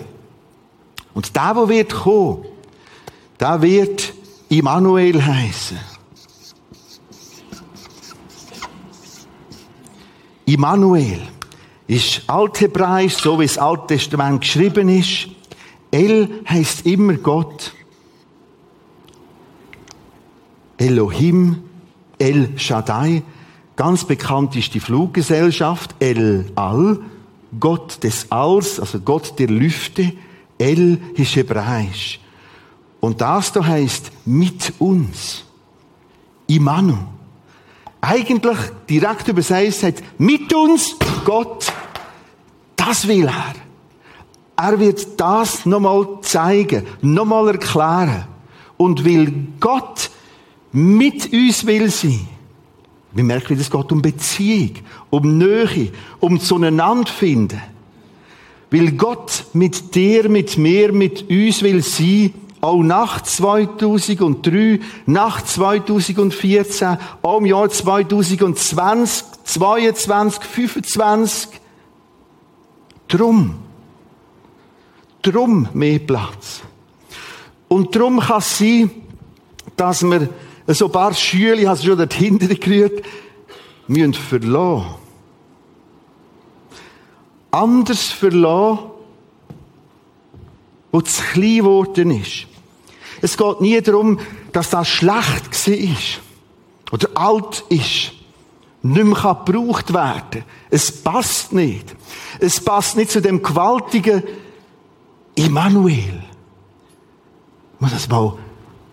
Und 1.13 1.36
der, 1.36 1.54
der 1.54 1.69
wird 1.69 1.93
kommen, 1.93 2.45
der 3.39 3.62
wird 3.62 4.13
Immanuel 4.50 5.24
heißen. 5.24 5.80
Immanuel 10.45 11.21
ist 11.88 12.24
althebräisch, 12.28 13.15
so 13.15 13.39
wie 13.39 13.45
das 13.45 13.58
Alte 13.58 13.88
Testament 13.88 14.41
geschrieben 14.41 14.89
ist. 14.89 15.28
El 15.91 16.41
heißt 16.47 16.86
immer 16.86 17.15
Gott. 17.15 17.74
Elohim, 20.78 21.63
El 22.17 22.58
Shaddai. 22.58 23.24
Ganz 23.76 24.06
bekannt 24.06 24.56
ist 24.56 24.74
die 24.74 24.80
Fluggesellschaft 24.80 25.95
El 26.00 26.52
Al, 26.56 27.00
Gott 27.60 28.04
des 28.04 28.32
Alls, 28.32 28.80
also 28.80 29.00
Gott 29.00 29.38
der 29.39 29.47
Lüfte. 29.47 30.13
El 30.62 31.00
ist 31.15 31.36
hebräisch. 31.36 32.19
Und 33.00 33.19
das 33.19 33.52
da 33.52 33.65
heißt 33.65 34.12
mit 34.26 34.74
uns. 34.78 35.43
Imanu. 36.45 36.97
Eigentlich 38.00 38.58
direkt 38.88 39.28
übersetzt 39.28 39.84
hat 39.84 39.95
mit 40.19 40.54
uns 40.54 40.95
Gott. 41.26 41.74
Das 42.76 43.08
will 43.08 43.28
er. 43.28 43.56
Er 44.56 44.80
wird 44.80 45.19
das 45.19 45.65
nochmal 45.65 46.19
zeigen, 46.21 46.86
nochmal 47.02 47.47
erklären. 47.50 48.26
Und 48.78 49.04
will 49.04 49.47
Gott 49.60 50.12
mit 50.71 51.34
uns 51.34 51.65
will 51.65 51.89
sein. 51.89 52.28
Wir 53.13 53.24
merken, 53.24 53.60
es 53.60 53.69
geht 53.69 53.91
um 53.91 54.02
Beziehung, 54.02 54.76
um 55.10 55.38
Nähe, 55.38 55.91
um 56.19 56.39
zueinander 56.39 57.12
finden. 57.12 57.62
Weil 58.71 58.93
Gott 58.93 59.45
mit 59.51 59.93
dir, 59.93 60.29
mit 60.29 60.57
mir, 60.57 60.93
mit 60.93 61.29
uns 61.29 61.62
will 61.62 61.84
sein, 61.84 62.34
auch 62.62 62.81
nach 62.81 63.21
2003, 63.21 64.79
nach 65.07 65.43
2014, 65.43 66.97
auch 67.21 67.39
im 67.39 67.47
Jahr 67.47 67.69
2020, 67.69 69.25
22, 69.43 70.43
25. 70.43 71.49
Drum. 73.10 73.55
Drum 75.21 75.67
mehr 75.73 75.99
Platz. 75.99 76.62
Und 77.67 77.93
drum 77.93 78.19
kann 78.19 78.38
es 78.39 78.57
sein, 78.57 78.89
dass 79.75 80.01
wir 80.03 80.29
so 80.67 80.86
ein 80.86 80.91
paar 80.91 81.13
Schüler, 81.13 81.55
ich 81.55 81.67
habe 81.67 81.77
sie 81.77 81.88
schon 81.88 81.97
dort 81.97 82.13
hinten 82.13 82.57
gerührt, 82.57 83.03
müssen 83.88 84.13
verlassen. 84.13 85.01
Anders 87.51 88.11
verlassen, 88.11 88.79
wo 90.91 91.01
zu 91.01 91.21
klein 91.33 91.57
geworden 91.57 92.11
ist. 92.11 92.47
Es 93.21 93.37
geht 93.37 93.61
nie 93.61 93.79
darum, 93.81 94.19
dass 94.51 94.69
das 94.69 94.87
schlecht 94.87 95.67
war 95.67 95.97
oder 96.91 97.09
alt 97.15 97.63
ist, 97.69 98.13
nicht 98.81 99.05
mehr 99.05 99.15
gebraucht 99.15 99.93
werden 99.93 100.29
kann. 100.31 100.43
Es 100.69 101.03
passt 101.03 101.53
nicht. 101.53 101.95
Es 102.39 102.59
passt 102.59 102.97
nicht 102.97 103.11
zu 103.11 103.21
dem 103.21 103.43
gewaltigen 103.43 104.23
Immanuel. 105.35 106.23
Ich 107.75 107.81
muss 107.81 107.91
das 107.91 108.09
mal 108.09 108.33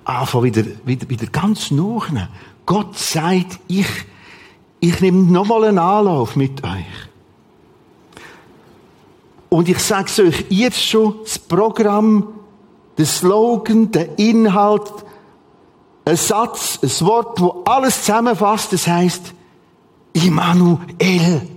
anfangen, 0.04 0.44
wieder, 0.44 0.64
wieder, 0.84 1.08
wieder 1.08 1.26
ganz 1.26 1.70
nachnehmen. 1.70 2.28
Gott 2.66 2.98
sagt, 2.98 3.58
ich, 3.66 3.88
ich 4.80 5.00
nehme 5.00 5.30
nochmal 5.30 5.64
einen 5.64 5.78
Anlauf 5.78 6.36
mit 6.36 6.62
euch. 6.64 7.08
Und 9.48 9.68
ich 9.68 9.78
sage 9.78 10.08
es 10.08 10.18
euch 10.18 10.44
jetzt 10.50 10.82
schon, 10.82 11.20
das 11.22 11.38
Programm, 11.38 12.28
der 12.98 13.06
Slogan, 13.06 13.90
der 13.90 14.18
Inhalt, 14.18 14.92
ein 16.04 16.16
Satz, 16.16 16.78
ein 16.82 17.06
Wort, 17.06 17.40
wo 17.40 17.62
alles 17.64 18.02
zusammenfasst, 18.02 18.72
das 18.72 18.86
heißt 18.86 19.34
Immanuel. 20.12 21.48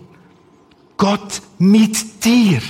Gott 0.97 1.41
mit 1.57 2.23
dir. 2.23 2.61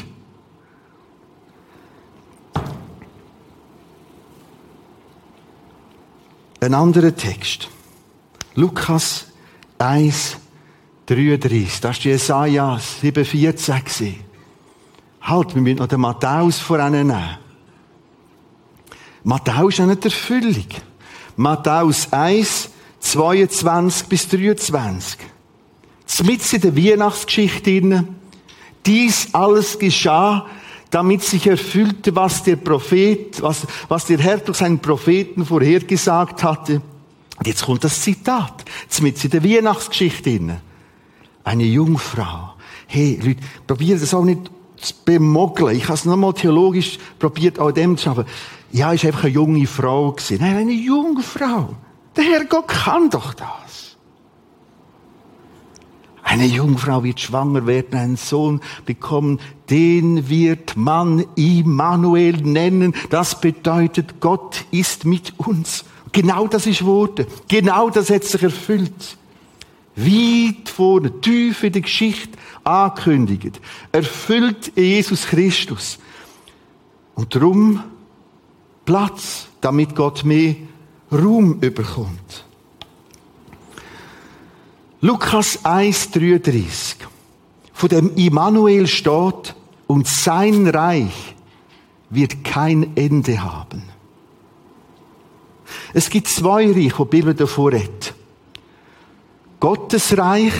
Ein 6.61 6.73
anderer 6.75 7.15
Text. 7.15 7.67
Lukas 8.53 9.25
1, 9.79 10.37
33. 11.07 11.81
Das 11.81 12.29
war 12.29 12.45
Jesaja 12.45 12.75
7,14. 12.75 14.30
Halt, 15.21 15.53
wir 15.53 15.61
müssen 15.61 15.77
noch 15.77 15.87
den 15.87 16.01
Matthäus 16.01 16.59
vorannehmen. 16.59 17.37
Matthäus 19.23 19.75
ist 19.75 19.79
eine 19.79 19.97
Erfüllung. 20.01 20.65
Matthäus 21.35 22.11
1, 22.11 22.69
22 22.99 24.07
bis 24.07 24.27
23. 24.27 25.19
Mit 26.23 26.53
in 26.53 26.61
der 26.61 26.75
Weihnachtsgeschichte 26.75 28.05
Dies 28.85 29.29
alles 29.33 29.77
geschah, 29.77 30.47
damit 30.89 31.23
sich 31.23 31.47
erfüllte, 31.47 32.15
was 32.15 32.43
der 32.43 32.55
Prophet, 32.55 33.41
was, 33.41 33.67
was 33.87 34.05
der 34.05 34.17
Herr 34.17 34.39
durch 34.39 34.57
seinen 34.57 34.79
Propheten 34.79 35.45
vorhergesagt 35.45 36.43
hatte. 36.43 36.81
Und 37.37 37.47
jetzt 37.47 37.63
kommt 37.63 37.83
das 37.83 38.01
Zitat. 38.01 38.65
Mit 39.01 39.23
in 39.23 39.29
der 39.29 39.43
Weihnachtsgeschichte 39.43 40.61
Eine 41.43 41.63
Jungfrau. 41.63 42.55
Hey, 42.87 43.19
Leute, 43.23 43.39
probiert 43.65 44.01
das 44.01 44.13
auch 44.13 44.23
nicht 44.23 44.51
zu 44.81 44.93
bemogeln. 45.05 45.75
Ich 45.75 45.83
habe 45.85 45.93
es 45.93 46.05
nochmal 46.05 46.33
theologisch 46.33 46.97
probiert, 47.19 47.59
auch 47.59 47.71
dem 47.71 47.97
zu 47.97 48.03
schaffen. 48.05 48.25
Ja, 48.71 48.93
ist 48.93 49.05
einfach 49.05 49.25
eine 49.25 49.33
junge 49.33 49.67
Frau 49.67 50.11
gewesen. 50.11 50.37
Nein, 50.41 50.57
eine 50.57 50.71
junge 50.71 51.23
Frau. 51.23 51.75
Der 52.15 52.23
Herr 52.23 52.45
Gott 52.45 52.67
kann 52.67 53.09
doch 53.09 53.33
das. 53.33 53.97
Eine 56.23 56.45
Jungfrau 56.45 57.03
wird 57.03 57.19
schwanger 57.19 57.67
werden, 57.67 57.99
einen 57.99 58.15
Sohn 58.15 58.61
bekommen, 58.85 59.39
den 59.69 60.29
wird 60.29 60.77
man 60.77 61.25
Immanuel 61.35 62.37
nennen. 62.37 62.93
Das 63.09 63.41
bedeutet, 63.41 64.21
Gott 64.21 64.63
ist 64.71 65.03
mit 65.03 65.33
uns. 65.37 65.83
Genau 66.13 66.47
das 66.47 66.67
ist 66.67 66.85
Worte. 66.85 67.27
Genau 67.49 67.89
das 67.89 68.09
hat 68.09 68.23
sich 68.23 68.43
erfüllt. 68.43 69.17
Weit 69.95 70.69
vorne, 70.69 71.19
tief 71.21 71.63
in 71.63 71.73
der 71.73 71.81
Geschichte 71.81 72.37
ankündigt, 72.63 73.59
erfüllt 73.91 74.71
Jesus 74.75 75.25
Christus. 75.25 75.99
Und 77.15 77.35
darum 77.35 77.83
Platz, 78.85 79.47
damit 79.59 79.95
Gott 79.95 80.23
mehr 80.23 80.55
Raum 81.11 81.59
überkommt. 81.61 82.45
Lukas 85.01 85.63
1,33. 85.65 86.95
Von 87.73 87.89
dem 87.89 88.15
Immanuel 88.15 88.87
steht, 88.87 89.55
und 89.87 90.07
sein 90.07 90.67
Reich 90.67 91.35
wird 92.09 92.45
kein 92.45 92.95
Ende 92.95 93.43
haben. 93.43 93.83
Es 95.93 96.09
gibt 96.09 96.29
zwei 96.29 96.67
Reiche, 96.67 96.75
die 96.75 96.89
die 96.89 97.05
Bibel 97.09 97.33
davor 97.33 97.73
redet. 97.73 98.13
Gottes 99.61 100.17
Reich, 100.17 100.53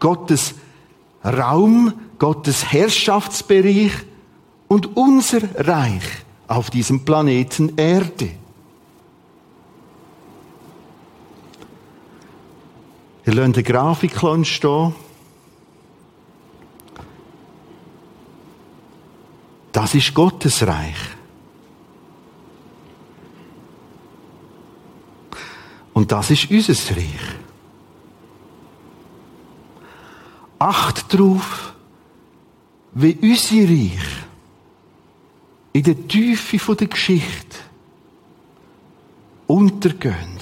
Gottes 0.00 0.54
Raum, 1.24 1.92
Gottes 2.18 2.72
Herrschaftsbereich 2.72 3.92
und 4.66 4.96
unser 4.96 5.42
Reich 5.54 6.02
auf 6.48 6.68
diesem 6.68 7.04
Planeten 7.04 7.78
Erde. 7.78 8.32
Ihr 13.24 13.32
lasst 13.32 13.54
eine 13.54 13.62
Grafik 13.62 14.16
stehen. 14.44 14.94
Das 19.70 19.94
ist 19.94 20.12
Gottes 20.12 20.66
Reich. 20.66 20.96
Und 25.92 26.10
das 26.10 26.30
ist 26.32 26.50
unser 26.50 26.90
Reich. 26.90 27.41
Acht 30.62 31.12
darauf, 31.12 31.74
wie 32.92 33.18
unser 33.20 33.68
Reich 33.68 34.06
in 35.72 35.82
der 35.82 36.06
Tiefe 36.06 36.76
der 36.76 36.86
Geschichte 36.86 37.56
untergehen. 39.48 40.38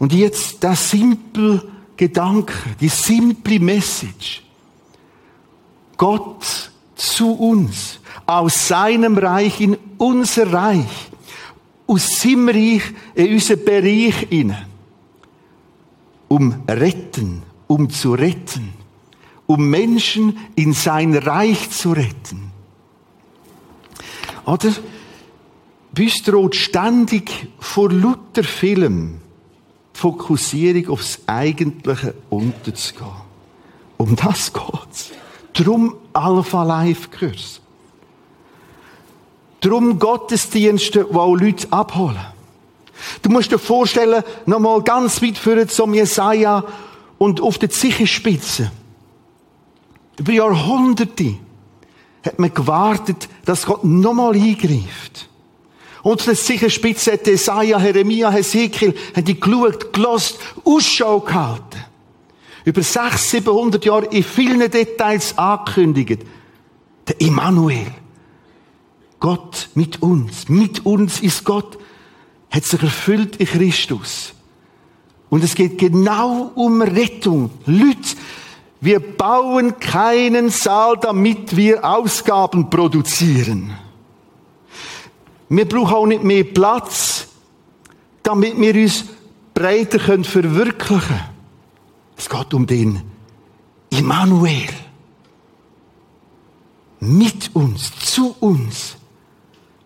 Und 0.00 0.12
jetzt 0.12 0.60
der 0.64 0.74
simple 0.74 1.62
Gedanke, 1.96 2.54
die 2.80 2.88
simple 2.88 3.60
Message. 3.60 4.42
Gott 5.96 6.72
zu 6.96 7.30
uns, 7.30 8.00
aus 8.26 8.66
seinem 8.66 9.16
Reich 9.18 9.60
in 9.60 9.76
unser 9.98 10.52
Reich, 10.52 11.12
aus 11.86 12.08
seinem 12.18 12.48
Reich 12.48 12.92
in 13.14 13.34
unseren 13.34 13.64
Bereich 13.64 14.26
hinein, 14.28 14.73
um 16.28 16.62
retten, 16.68 17.42
um 17.66 17.90
zu 17.90 18.14
retten, 18.14 18.72
um 19.46 19.68
Menschen 19.68 20.38
in 20.56 20.72
sein 20.72 21.14
Reich 21.14 21.70
zu 21.70 21.92
retten. 21.92 22.50
Oder? 24.46 24.72
Bis 25.92 26.22
droht 26.22 26.56
ständig 26.56 27.48
vor 27.60 27.90
Luther 27.90 28.42
Film 28.42 29.20
Fokussierung 29.92 30.88
aufs 30.88 31.20
Eigentliche 31.26 32.14
unterzugehen. 32.28 33.12
Um 33.96 34.16
das 34.16 34.52
geht's. 34.52 35.12
Drum 35.52 35.94
Alpha 36.12 36.64
Life 36.64 37.08
Kurs. 37.16 37.60
Drum 39.60 39.98
Gottesdienste, 39.98 41.06
die 41.08 41.16
auch 41.16 41.36
Leute 41.36 41.68
abholen. 41.70 42.33
Du 43.22 43.30
musst 43.30 43.50
dir 43.50 43.58
vorstellen, 43.58 44.22
nochmal 44.46 44.82
ganz 44.82 45.22
weit 45.22 45.38
führen 45.38 45.68
zum 45.68 45.94
Jesaja 45.94 46.64
und 47.18 47.40
auf 47.40 47.58
der 47.58 47.70
Zichenspitze. 47.70 48.70
Über 50.18 50.32
Jahrhunderte 50.32 51.36
hat 52.24 52.38
man 52.38 52.52
gewartet, 52.52 53.28
dass 53.44 53.66
Gott 53.66 53.84
nochmal 53.84 54.34
eingreift. 54.34 55.28
Und 56.02 56.26
das 56.28 56.46
sicher 56.46 56.68
Spitze 56.68 57.12
hat 57.14 57.26
Jesaja, 57.26 57.80
Jeremia, 57.80 58.30
Hesekiel, 58.30 58.94
haben 59.16 59.24
die 59.24 59.40
geschaut, 59.40 59.92
gelost, 59.92 60.38
Ausschau 60.64 61.20
gehalten. 61.20 61.84
Über 62.64 62.82
600, 62.82 63.18
700 63.18 63.84
Jahre 63.84 64.06
in 64.06 64.22
vielen 64.22 64.70
Details 64.70 65.36
angekündigt. 65.36 66.22
Der 67.08 67.20
Immanuel. 67.20 67.92
Gott 69.18 69.70
mit 69.74 70.02
uns. 70.02 70.48
Mit 70.48 70.84
uns 70.84 71.20
ist 71.20 71.44
Gott. 71.44 71.78
Hat 72.54 72.64
sich 72.64 72.80
erfüllt 72.80 73.36
in 73.36 73.46
Christus. 73.46 74.32
Und 75.28 75.42
es 75.42 75.56
geht 75.56 75.76
genau 75.76 76.52
um 76.54 76.82
Rettung. 76.82 77.50
Leute, 77.66 78.14
wir 78.80 79.00
bauen 79.00 79.80
keinen 79.80 80.50
Saal, 80.50 80.96
damit 81.00 81.56
wir 81.56 81.84
Ausgaben 81.84 82.70
produzieren. 82.70 83.72
Wir 85.48 85.68
brauchen 85.68 85.94
auch 85.94 86.06
nicht 86.06 86.22
mehr 86.22 86.44
Platz, 86.44 87.26
damit 88.22 88.56
wir 88.60 88.74
uns 88.76 89.04
breiter 89.52 89.98
können 89.98 90.22
verwirklichen 90.22 91.00
können. 91.00 91.20
Es 92.16 92.28
geht 92.28 92.54
um 92.54 92.68
den 92.68 93.02
Immanuel. 93.90 94.68
Mit 97.00 97.50
uns, 97.54 97.90
zu 97.98 98.36
uns. 98.38 98.96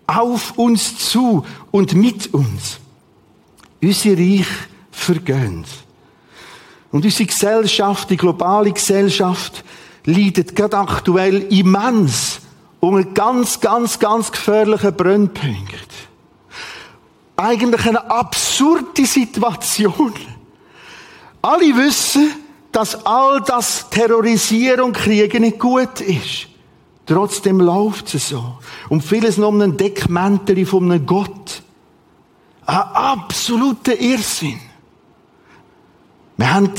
Auf 0.09 0.59
uns 0.59 0.97
zu 0.99 1.45
und 1.71 1.95
mit 1.95 2.33
uns. 2.35 2.81
Unser 3.81 4.17
Reich 4.17 4.47
vergönnt. 4.91 5.69
Und 6.91 7.05
unsere 7.05 7.27
Gesellschaft, 7.27 8.11
die 8.11 8.17
globale 8.17 8.73
Gesellschaft, 8.73 9.63
leidet 10.05 10.57
gerade 10.57 10.79
aktuell 10.79 11.43
immens 11.53 12.41
unter 12.81 13.09
ganz, 13.11 13.61
ganz, 13.61 13.99
ganz 13.99 14.33
gefährlichen 14.33 14.95
Brennpunkt. 14.95 15.89
Eigentlich 17.37 17.87
eine 17.87 18.11
absurde 18.11 19.05
Situation. 19.05 20.15
Alle 21.43 21.77
wissen, 21.77 22.33
dass 22.73 23.05
all 23.07 23.43
das 23.43 23.91
Terrorisieren 23.91 24.81
und 24.81 24.97
Kriegen 24.97 25.43
nicht 25.43 25.59
gut 25.59 26.01
ist. 26.01 26.49
Trotzdem 27.07 27.61
läuft 27.61 28.15
es 28.15 28.31
so. 28.31 28.58
Und 28.89 29.03
vieles 29.03 29.37
noch 29.37 29.49
um 29.49 29.61
einen 29.61 29.77
Deckmäntel 29.77 30.65
von 30.65 30.91
einem 30.91 31.05
Gott. 31.05 31.63
Ein 32.65 32.77
absoluter 32.77 33.99
Irrsinn. 33.99 34.61
Wir 36.37 36.55
haben 36.55 36.71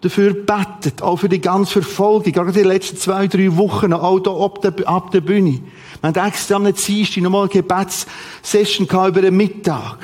dafür 0.00 0.34
gebetet, 0.34 1.00
auch 1.00 1.16
für 1.16 1.28
die 1.28 1.40
ganze 1.40 1.82
Verfolgung, 1.82 2.32
gerade 2.32 2.52
die 2.52 2.60
letzten 2.60 2.98
zwei, 2.98 3.26
drei 3.26 3.56
Wochen, 3.56 3.92
auch 3.92 4.20
hier 4.22 4.32
ab 4.32 4.60
der, 4.60 4.88
ab 4.88 5.10
der 5.12 5.20
Bühne. 5.20 5.60
Wir 6.00 6.12
haben 6.12 6.28
extra 6.28 6.56
am 6.56 6.72
Dienstag 6.72 7.22
nochmal 7.22 7.42
eine 7.42 7.50
Gebetssession 7.50 8.86
über 8.86 9.22
den 9.22 9.36
Mittag. 9.36 9.98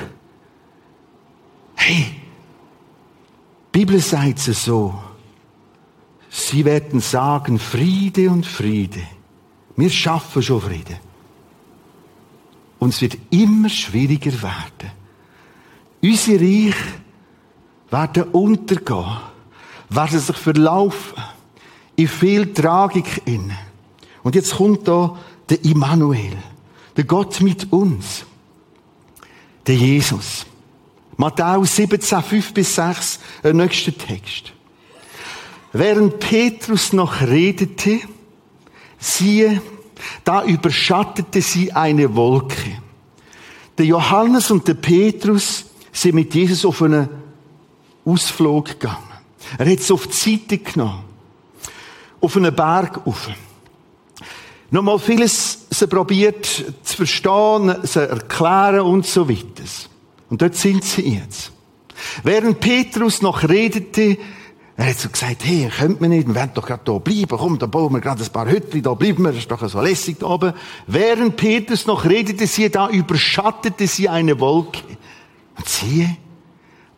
Hey, 1.75 2.15
die 3.73 3.79
Bibel 3.79 3.99
sagt 3.99 4.47
es 4.47 4.65
so. 4.65 4.95
Sie 6.29 6.63
werden 6.63 7.01
sagen, 7.01 7.59
Friede 7.59 8.29
und 8.29 8.45
Friede. 8.45 9.01
Wir 9.75 9.89
schaffen 9.89 10.41
schon 10.41 10.61
Frieden. 10.61 11.10
Und 12.81 12.95
es 12.95 13.01
wird 13.01 13.15
immer 13.29 13.69
schwieriger 13.69 14.41
werden. 14.41 14.91
Unser 16.01 16.33
Reich 16.33 16.73
werden 17.91 18.23
untergehen, 18.31 19.17
werden 19.89 20.19
sich 20.19 20.35
verlaufen, 20.35 21.23
in 21.95 22.07
viel 22.07 22.51
Tragik 22.51 23.21
inne. 23.25 23.55
Und 24.23 24.33
jetzt 24.33 24.55
kommt 24.55 24.87
da 24.87 25.15
der 25.47 25.63
Immanuel, 25.63 26.35
der 26.97 27.03
Gott 27.03 27.39
mit 27.41 27.71
uns, 27.71 28.25
der 29.67 29.75
Jesus. 29.75 30.47
Matthäus 31.17 31.75
17, 31.75 32.23
5 32.23 32.53
bis 32.55 32.73
6, 32.73 33.19
der 33.43 33.53
nächste 33.53 33.93
Text. 33.93 34.53
Während 35.71 36.19
Petrus 36.19 36.93
noch 36.93 37.21
redete, 37.21 37.99
siehe, 38.97 39.61
da 40.23 40.43
überschattete 40.43 41.41
sie 41.41 41.71
eine 41.71 42.15
Wolke. 42.15 42.81
Der 43.77 43.85
Johannes 43.85 44.51
und 44.51 44.67
der 44.67 44.75
Petrus 44.75 45.65
sind 45.91 46.15
mit 46.15 46.33
Jesus 46.33 46.65
auf 46.65 46.81
einen 46.81 47.09
Ausflug 48.05 48.65
gegangen. 48.65 48.97
Er 49.57 49.69
hat 49.69 49.79
es 49.79 49.91
auf 49.91 50.07
die 50.07 50.13
Seite 50.13 50.57
genommen. 50.57 51.03
Auf 52.19 52.37
einen 52.37 52.55
Berg 52.55 53.05
rauf. 53.05 53.29
Nochmal 54.69 54.99
vieles 54.99 55.65
sie 55.69 55.87
probiert 55.87 56.45
zu 56.83 56.95
verstehen, 56.95 57.75
zu 57.83 58.07
erklären 58.07 58.81
und 58.81 59.05
so 59.05 59.27
weiter. 59.27 59.63
Und 60.29 60.41
dort 60.41 60.55
sind 60.55 60.83
sie 60.83 61.17
jetzt. 61.17 61.51
Während 62.23 62.59
Petrus 62.59 63.21
noch 63.21 63.47
redete, 63.47 64.17
er 64.77 64.89
hat 64.89 64.99
so 64.99 65.09
gesagt, 65.09 65.43
hey, 65.43 65.69
könnt 65.69 66.01
wir 66.01 66.07
nicht, 66.07 66.27
wir 66.27 66.35
werden 66.35 66.51
doch 66.53 66.65
gerade 66.65 66.81
hier 66.85 66.99
bleiben, 66.99 67.37
komm, 67.37 67.59
da 67.59 67.65
bauen 67.65 67.93
wir 67.93 67.99
gerade 67.99 68.23
ein 68.23 68.29
paar 68.29 68.49
Hütten, 68.49 68.81
da 68.81 68.93
bleiben 68.93 69.23
wir, 69.23 69.31
das 69.31 69.39
ist 69.39 69.51
doch 69.51 69.67
so 69.67 69.81
lässig 69.81 70.19
da 70.19 70.27
oben. 70.27 70.53
Während 70.87 71.35
Petrus 71.35 71.85
noch 71.85 72.05
redete, 72.05 72.47
sie, 72.47 72.69
da 72.69 72.89
überschattete 72.89 73.85
sie 73.87 74.07
eine 74.07 74.39
Wolke. 74.39 74.81
Und 75.57 75.67
siehe, 75.67 76.15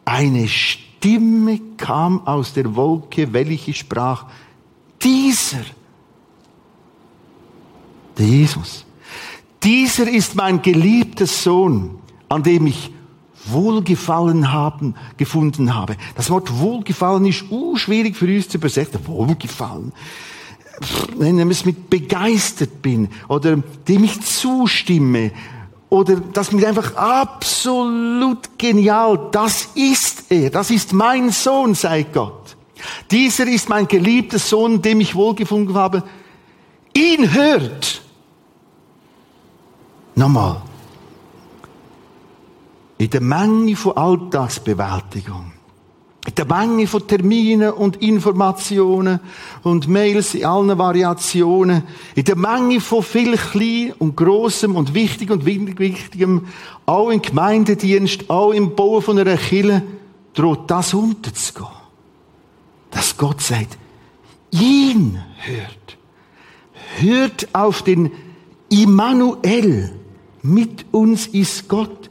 eine 0.06 0.48
Stimme 0.48 1.60
kam 1.78 2.26
aus 2.28 2.54
der 2.54 2.76
Wolke, 2.76 3.34
welche 3.34 3.74
sprach, 3.74 4.28
dieser, 5.02 5.66
der 8.18 8.26
Jesus, 8.26 8.86
dieser 9.64 10.08
ist 10.08 10.36
mein 10.36 10.62
geliebter 10.62 11.26
Sohn, 11.26 12.00
an 12.30 12.44
dem 12.44 12.68
ich 12.68 12.92
Wohlgefallen 13.46 14.52
haben, 14.52 14.96
gefunden 15.18 15.76
habe. 15.76 15.96
Das 16.16 16.30
Wort 16.30 16.60
Wohlgefallen 16.60 17.26
ist 17.26 17.46
uh, 17.52 17.76
schwierig 17.76 18.16
für 18.16 18.26
uns 18.26 18.50
zu 18.50 18.58
übersetzen. 18.58 19.00
Wohlgefallen. 19.06 19.92
Wenn 21.18 21.40
ich 21.40 21.58
es 21.58 21.66
mit 21.66 21.90
begeistert 21.90 22.82
bin 22.82 23.10
oder 23.28 23.58
dem 23.88 24.04
ich 24.04 24.22
zustimme 24.22 25.32
oder 25.90 26.16
das 26.16 26.52
mir 26.52 26.68
einfach 26.68 26.96
absolut 26.96 28.58
genial, 28.58 29.30
das 29.32 29.70
ist 29.76 30.26
er, 30.30 30.50
das 30.50 30.72
ist 30.72 30.94
mein 30.94 31.30
Sohn, 31.30 31.76
sei 31.76 32.04
Gott. 32.04 32.56
Dieser 33.12 33.48
ist 33.48 33.70
mein 33.70 33.88
geliebter 33.88 34.40
Sohn, 34.40 34.82
dem 34.82 35.00
ich 35.00 35.16
wohlgefunden 35.16 35.76
habe. 35.76 36.04
Ihn 36.96 37.34
hört. 37.34 38.02
Nochmal. 40.16 40.62
In 42.98 43.10
der 43.10 43.22
Menge 43.22 43.76
von 43.76 43.98
Alltagsbewältigung. 43.98 45.54
In 46.26 46.36
der 46.36 46.46
Menge 46.46 46.88
von 46.88 47.06
Terminen 47.06 47.72
und 47.72 48.02
Informationen 48.02 49.20
und 49.64 49.90
Mails 49.90 50.36
in 50.36 50.46
allen 50.46 50.78
Variationen. 50.78 51.84
In 52.16 52.24
der 52.24 52.38
Menge 52.38 52.80
von 52.80 53.04
viel 53.04 53.36
Klein 53.36 53.94
und 54.00 54.16
Grossem 54.16 54.78
und 54.78 54.94
Wichtig 54.94 55.32
und 55.32 55.46
Wichtigem. 55.46 56.48
Auch 56.86 57.10
im 57.10 57.22
Gemeindedienst, 57.22 58.30
auch 58.30 58.52
im 58.52 58.74
Bauen 58.76 59.02
von 59.02 59.20
einer 59.20 59.36
Kirche 59.36 59.84
droht 60.34 60.72
das 60.72 60.94
unterzugehen. 60.94 61.68
Dass 62.90 63.18
Gott 63.18 63.42
sagt, 63.42 63.78
ihn 64.52 65.20
hört. 65.40 65.98
Hört 67.00 67.48
auf 67.54 67.82
den 67.82 68.12
Immanuel. 68.70 69.94
Mit 70.42 70.86
uns 70.92 71.28
ist 71.28 71.68
Gott. 71.68 72.03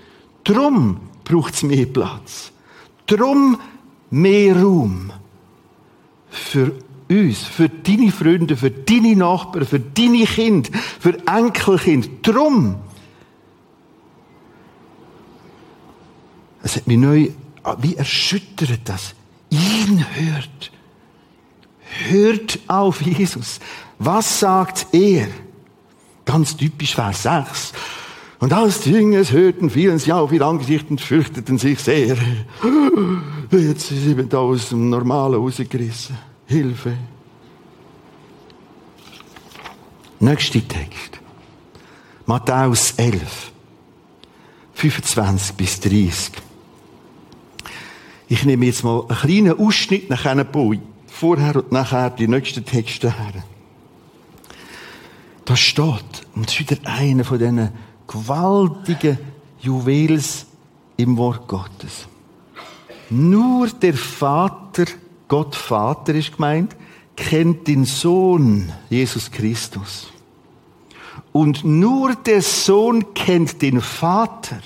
Drum 0.44 1.00
braucht 1.24 1.54
es 1.54 1.62
mehr 1.62 1.86
Platz. 1.86 2.52
Drum 3.06 3.58
mehr 4.10 4.60
Raum. 4.60 5.12
Für 6.30 6.72
uns, 7.08 7.42
für 7.44 7.68
deine 7.68 8.10
Freunde, 8.10 8.56
für 8.56 8.70
deine 8.70 9.16
Nachbarn, 9.16 9.66
für 9.66 9.80
deine 9.80 10.24
Kinder, 10.24 10.70
für 10.98 11.18
Enkelkind. 11.26 12.26
Drum. 12.26 12.76
Es 16.62 16.76
hat 16.76 16.86
mich 16.86 16.98
neu, 16.98 17.30
wie 17.78 17.96
erschüttert 17.96 18.80
das. 18.84 19.14
Ihn 19.50 20.04
hört. 20.14 20.72
Hört 22.08 22.58
auf 22.68 23.02
Jesus. 23.02 23.60
Was 23.98 24.40
sagt 24.40 24.86
er? 24.92 25.28
Ganz 26.24 26.56
typisch 26.56 26.94
Vers 26.94 27.24
6. 27.24 27.72
Und 28.42 28.52
als 28.52 28.80
die 28.80 28.90
Jünger 28.90 29.22
hörten, 29.22 29.70
fielen 29.70 30.00
sie 30.00 30.12
auf 30.12 30.32
ihr 30.32 30.42
Angesicht 30.42 30.90
und 30.90 31.00
fürchteten 31.00 31.58
sich 31.58 31.78
sehr. 31.78 32.16
Jetzt 33.52 33.86
sind 33.86 34.00
sie 34.02 34.28
da 34.28 34.38
aus 34.38 34.70
dem 34.70 34.90
Normalen 34.90 35.34
rausgerissen. 35.34 36.18
Hilfe. 36.46 36.94
Nächster 40.18 40.66
Text. 40.66 41.20
Matthäus 42.26 42.94
11. 42.96 43.52
25 44.74 45.54
bis 45.54 45.78
30. 45.78 46.32
Ich 48.26 48.44
nehme 48.44 48.66
jetzt 48.66 48.82
mal 48.82 49.04
einen 49.08 49.18
kleinen 49.18 49.60
Ausschnitt 49.60 50.10
nach 50.10 50.26
einer 50.26 50.42
Boy. 50.42 50.80
Vorher 51.06 51.54
und 51.54 51.70
nachher 51.70 52.10
die 52.10 52.26
nächsten 52.26 52.64
Texte 52.64 53.16
her. 53.16 53.44
Da 55.44 55.54
steht, 55.54 56.26
und 56.34 56.46
das 56.46 56.54
ist 56.54 56.58
wieder 56.58 56.90
einer 56.90 57.22
von 57.22 57.38
diesen 57.38 57.91
gewaltige 58.06 59.18
Juwels 59.60 60.46
im 60.96 61.16
Wort 61.16 61.46
Gottes. 61.48 62.06
Nur 63.10 63.68
der 63.68 63.94
Vater, 63.94 64.84
Gott 65.28 65.54
Vater 65.54 66.14
ist 66.14 66.36
gemeint, 66.36 66.76
kennt 67.16 67.66
den 67.68 67.84
Sohn 67.84 68.72
Jesus 68.88 69.30
Christus. 69.30 70.08
Und 71.32 71.64
nur 71.64 72.14
der 72.14 72.42
Sohn 72.42 73.14
kennt 73.14 73.62
den 73.62 73.80
Vater. 73.80 74.60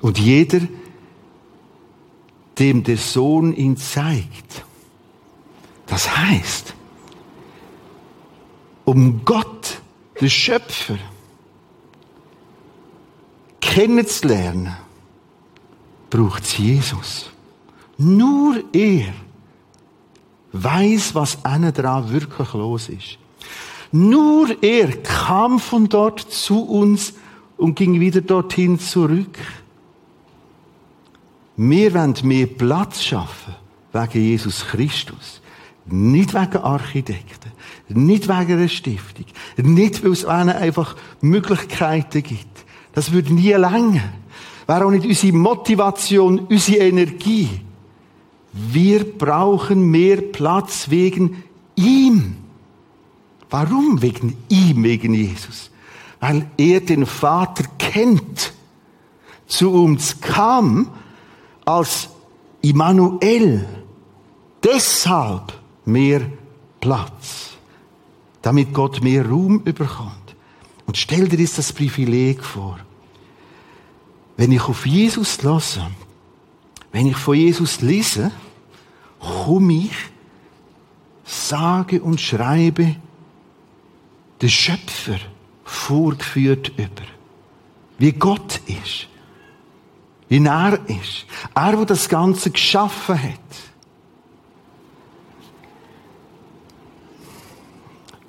Und 0.00 0.18
jeder, 0.18 0.60
dem 2.58 2.84
der 2.84 2.96
Sohn 2.96 3.52
ihn 3.54 3.76
zeigt. 3.76 4.64
Das 5.86 6.16
heißt, 6.16 6.75
um 8.86 9.24
Gott, 9.24 9.82
den 10.18 10.30
Schöpfer, 10.30 10.96
kennenzulernen, 13.60 14.74
braucht 16.08 16.44
es 16.44 16.56
Jesus. 16.56 17.30
Nur 17.98 18.62
er 18.72 19.12
weiß, 20.52 21.14
was 21.14 21.38
innen 21.44 21.74
dran 21.74 22.10
wirklich 22.10 22.52
los 22.54 22.88
ist. 22.88 23.18
Nur 23.92 24.62
er 24.62 24.96
kam 25.02 25.58
von 25.58 25.88
dort 25.88 26.20
zu 26.20 26.62
uns 26.62 27.14
und 27.56 27.74
ging 27.74 28.00
wieder 28.00 28.20
dorthin 28.20 28.78
zurück. 28.78 29.38
Wir 31.56 31.92
wollen 31.92 32.14
mehr 32.22 32.46
Platz 32.46 33.02
schaffen 33.02 33.54
wegen 33.92 34.22
Jesus 34.22 34.64
Christus. 34.64 35.40
Nicht 35.88 36.34
wegen 36.34 36.62
Architekten, 36.62 37.52
nicht 37.88 38.28
wegen 38.28 38.52
einer 38.52 38.68
Stiftung, 38.68 39.26
nicht 39.56 40.02
weil 40.02 40.12
es 40.12 40.24
ihnen 40.24 40.50
einfach 40.50 40.96
Möglichkeiten 41.20 42.22
gibt. 42.22 42.64
Das 42.92 43.12
würde 43.12 43.32
nie 43.32 43.52
länger. 43.52 44.02
Wäre 44.66 44.84
auch 44.86 44.90
nicht 44.90 45.06
unsere 45.06 45.36
Motivation, 45.36 46.40
unsere 46.40 46.78
Energie. 46.78 47.48
Wir 48.52 49.04
brauchen 49.04 49.90
mehr 49.90 50.16
Platz 50.22 50.90
wegen 50.90 51.44
ihm. 51.76 52.36
Warum 53.50 54.02
wegen 54.02 54.36
ihm, 54.48 54.82
wegen 54.82 55.14
Jesus? 55.14 55.70
Weil 56.18 56.50
er 56.56 56.80
den 56.80 57.06
Vater 57.06 57.64
kennt, 57.78 58.52
zu 59.46 59.70
uns 59.70 60.20
kam 60.20 60.90
als 61.64 62.08
Immanuel. 62.62 63.68
Deshalb 64.64 65.52
mehr 65.86 66.20
Platz, 66.80 67.56
damit 68.42 68.72
Gott 68.74 69.02
mehr 69.02 69.26
Ruhm 69.26 69.62
überkommt. 69.64 70.36
Und 70.86 70.96
stell 70.96 71.28
dir 71.28 71.38
jetzt 71.38 71.58
das 71.58 71.72
Privileg 71.72 72.44
vor. 72.44 72.78
Wenn 74.36 74.52
ich 74.52 74.62
auf 74.62 74.86
Jesus 74.86 75.42
lasse, 75.42 75.86
wenn 76.92 77.06
ich 77.06 77.16
von 77.16 77.34
Jesus 77.34 77.80
lese, 77.80 78.30
komme 79.18 79.72
ich, 79.72 79.96
sage 81.24 82.00
und 82.02 82.20
schreibe, 82.20 82.96
den 84.40 84.50
Schöpfer 84.50 85.18
vorgeführt 85.64 86.72
über. 86.76 87.06
Wie 87.98 88.12
Gott 88.12 88.60
ist. 88.66 89.08
Wie 90.28 90.44
er 90.44 90.78
ist. 90.88 91.26
Er, 91.54 91.72
der 91.72 91.86
das 91.86 92.08
Ganze 92.08 92.50
geschaffen 92.50 93.22
hat. 93.22 93.40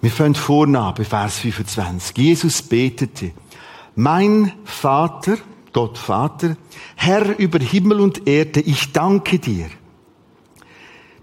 Wir 0.07 0.13
fangen 0.13 0.35
vorne 0.35 0.79
an, 0.79 0.93
bei 0.95 1.03
Vers 1.03 1.39
25. 1.39 2.17
Jesus 2.17 2.61
betete, 2.61 3.31
mein 3.93 4.53
Vater, 4.63 5.35
Gott 5.73 5.97
Vater, 5.97 6.55
Herr 6.95 7.37
über 7.37 7.59
Himmel 7.59 7.99
und 7.99 8.25
Erde, 8.25 8.61
ich 8.61 8.93
danke 8.93 9.37
dir, 9.37 9.67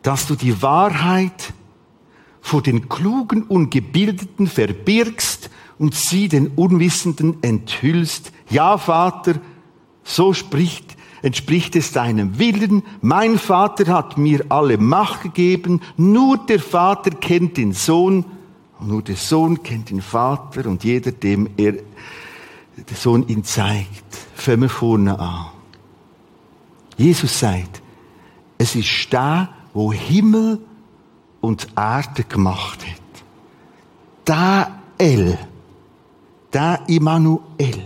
dass 0.03 0.27
du 0.27 0.35
die 0.35 0.61
Wahrheit 0.61 1.55
vor 2.43 2.61
den 2.61 2.91
Klugen 2.91 3.45
und 3.45 3.71
Gebildeten 3.71 4.49
verbirgst 4.49 5.49
und 5.79 5.95
sie 5.95 6.29
den 6.29 6.49
Unwissenden 6.49 7.43
enthüllst. 7.43 8.33
Ja, 8.51 8.77
Vater, 8.77 9.37
so 10.03 10.35
spricht, 10.35 10.95
entspricht 11.23 11.75
es 11.75 11.93
deinem 11.93 12.39
Willen. 12.39 12.83
Mein 13.01 13.39
Vater 13.39 13.91
hat 13.91 14.19
mir 14.19 14.45
alle 14.51 14.77
Macht 14.77 15.23
gegeben. 15.23 15.81
Nur 15.97 16.37
der 16.37 16.61
Vater 16.61 17.13
kennt 17.13 17.57
den 17.57 17.73
Sohn 17.73 18.27
und 18.79 18.89
nur 18.89 19.03
der 19.03 19.17
Sohn 19.17 19.63
kennt 19.63 19.91
den 19.91 20.03
Vater 20.03 20.67
und 20.67 20.85
jeder, 20.85 21.13
dem 21.13 21.49
er, 21.57 21.73
der 21.73 22.97
Sohn 22.97 23.27
ihn 23.29 23.45
zeigt. 23.45 24.05
Fangen 24.35 24.63
wir 24.63 24.69
vorne 24.69 25.19
an. 25.19 25.47
Jesus 26.97 27.39
sagt, 27.39 27.83
es 28.59 28.75
ist 28.75 29.09
da, 29.11 29.49
wo 29.73 29.93
Himmel 29.93 30.61
und 31.41 31.69
Erde 31.77 32.25
gemacht 32.25 32.85
hat. 32.87 33.01
Da 34.25 34.81
El, 34.97 35.39
da 36.51 36.77
Immanuel. 36.87 37.83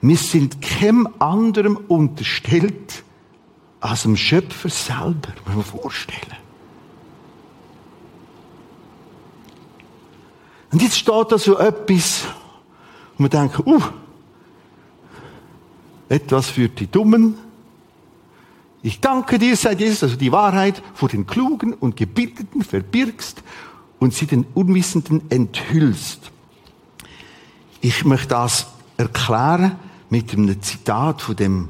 Wir 0.00 0.16
sind 0.16 0.60
keinem 0.60 1.08
anderem 1.18 1.76
unterstellt 1.88 3.02
als 3.80 4.02
dem 4.02 4.16
Schöpfer 4.16 4.68
selber, 4.68 5.32
muss 5.46 5.54
man 5.54 5.64
vorstellen. 5.64 6.43
Und 10.74 10.82
jetzt 10.82 10.98
steht 10.98 11.30
da 11.30 11.38
so 11.38 11.56
etwas, 11.56 12.24
und 13.16 13.26
wir 13.26 13.28
denken, 13.28 13.62
uh, 13.64 13.80
etwas 16.08 16.50
für 16.50 16.68
die 16.68 16.88
Dummen. 16.88 17.36
Ich 18.82 18.98
danke 18.98 19.38
dir, 19.38 19.56
sagt 19.56 19.78
Jesus, 19.78 20.10
du 20.10 20.16
die 20.16 20.32
Wahrheit 20.32 20.82
vor 20.94 21.08
den 21.08 21.28
Klugen 21.28 21.74
und 21.74 21.96
Gebildeten 21.96 22.64
verbirgst 22.64 23.44
und 24.00 24.14
sie 24.14 24.26
den 24.26 24.46
Unwissenden 24.52 25.22
enthüllst. 25.30 26.32
Ich 27.80 28.04
möchte 28.04 28.30
das 28.30 28.66
erklären 28.96 29.76
mit 30.10 30.32
einem 30.32 30.60
Zitat 30.60 31.22
von 31.22 31.36
dem 31.36 31.68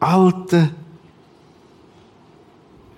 alten 0.00 0.74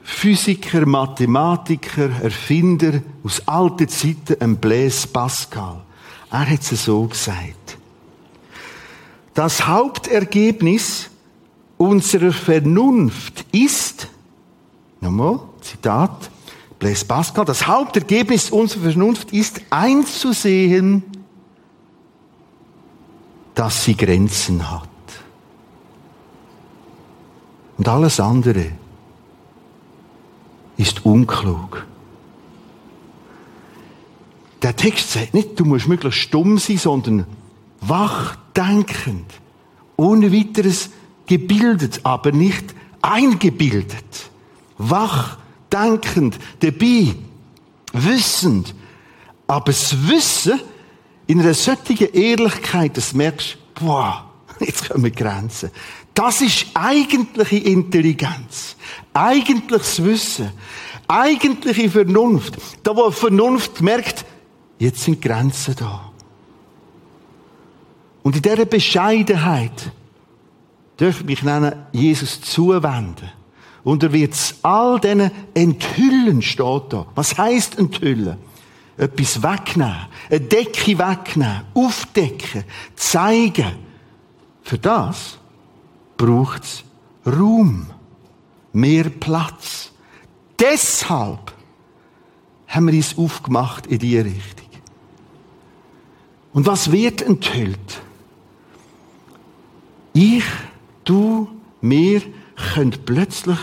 Physiker, 0.08 0.86
Mathematiker, 0.86 2.08
Erfinder 2.22 3.02
aus 3.24 3.42
alten 3.46 3.88
Zeiten, 3.88 4.40
ein 4.40 4.56
Blaise 4.56 5.08
Pascal. 5.08 5.82
Er 6.30 6.48
hat 6.48 6.60
es 6.60 6.84
so 6.84 7.02
gesagt. 7.06 7.76
Das 9.34 9.66
Hauptergebnis 9.66 11.10
unserer 11.76 12.32
Vernunft 12.32 13.46
ist, 13.50 14.08
nochmal, 15.00 15.40
Zitat, 15.60 16.30
Blaise 16.78 17.04
Pascal, 17.04 17.44
das 17.44 17.66
Hauptergebnis 17.66 18.50
unserer 18.50 18.84
Vernunft 18.84 19.32
ist 19.32 19.60
einzusehen, 19.70 21.02
dass 23.54 23.82
sie 23.84 23.96
Grenzen 23.96 24.70
hat. 24.70 24.88
Und 27.76 27.88
alles 27.88 28.20
andere 28.20 28.70
ist 30.76 31.04
unklug. 31.04 31.86
Der 34.62 34.74
Text 34.74 35.12
sagt 35.12 35.34
nicht, 35.34 35.58
du 35.58 35.64
musst 35.64 35.88
möglichst 35.88 36.20
stumm 36.20 36.58
sein, 36.58 36.78
sondern 36.78 37.26
wach 37.80 38.36
denkend, 38.56 39.30
ohne 39.96 40.32
weiteres 40.32 40.90
gebildet, 41.26 42.00
aber 42.04 42.32
nicht 42.32 42.74
eingebildet. 43.02 44.30
Wach 44.78 45.38
denkend, 45.72 46.38
dabei, 46.60 47.14
wissend. 47.92 48.74
Aber 49.46 49.66
das 49.66 50.08
Wissen 50.08 50.60
in 51.26 51.40
einer 51.40 51.54
solchen 51.54 52.12
Ehrlichkeit, 52.12 52.96
dass 52.96 53.10
du 53.10 53.18
merkst, 53.18 53.58
boah, 53.74 54.30
jetzt 54.60 54.88
kommen 54.88 55.12
Grenzen. 55.12 55.70
Das 56.16 56.40
ist 56.40 56.68
eigentliche 56.72 57.58
Intelligenz. 57.58 58.74
Eigentliches 59.12 60.02
Wissen. 60.02 60.50
Eigentliche 61.06 61.90
Vernunft. 61.90 62.56
Da, 62.82 62.96
wo 62.96 63.10
Vernunft 63.10 63.82
merkt, 63.82 64.24
jetzt 64.78 65.02
sind 65.02 65.20
Grenzen 65.20 65.76
da. 65.76 66.10
Und 68.22 68.34
in 68.34 68.40
dieser 68.40 68.64
Bescheidenheit 68.64 69.92
dürfen 70.98 71.28
ich 71.28 71.42
mich 71.42 71.42
nennen, 71.42 71.84
Jesus 71.92 72.40
zuwenden. 72.40 73.30
Und 73.84 74.02
er 74.02 74.14
wird 74.14 74.32
all 74.62 74.98
diesen 74.98 75.30
enthüllen, 75.52 76.40
steht 76.40 76.82
da. 76.88 77.06
Was 77.14 77.36
heißt 77.36 77.78
enthüllen? 77.78 78.38
Etwas 78.96 79.42
wegnehmen, 79.42 80.06
eine 80.30 80.40
Decke 80.40 80.98
wegnehmen, 80.98 81.60
aufdecken, 81.74 82.64
zeigen. 82.94 83.72
Für 84.62 84.78
das 84.78 85.38
braucht 86.16 86.64
es 86.64 86.84
Raum, 87.26 87.86
mehr 88.72 89.10
Platz. 89.10 89.92
Deshalb 90.58 91.52
haben 92.68 92.86
wir 92.86 92.94
uns 92.94 93.16
aufgemacht 93.18 93.86
in 93.86 93.98
diese 93.98 94.24
Richtung. 94.24 94.66
Und 96.52 96.66
was 96.66 96.90
wird 96.90 97.20
enthüllt? 97.22 98.02
Ich, 100.14 100.44
du, 101.04 101.48
wir 101.82 102.22
können 102.72 102.94
plötzlich 103.04 103.58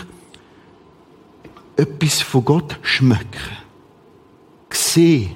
etwas 1.76 2.22
von 2.22 2.44
Gott 2.44 2.78
schmecken, 2.82 3.58
sehen, 4.70 5.34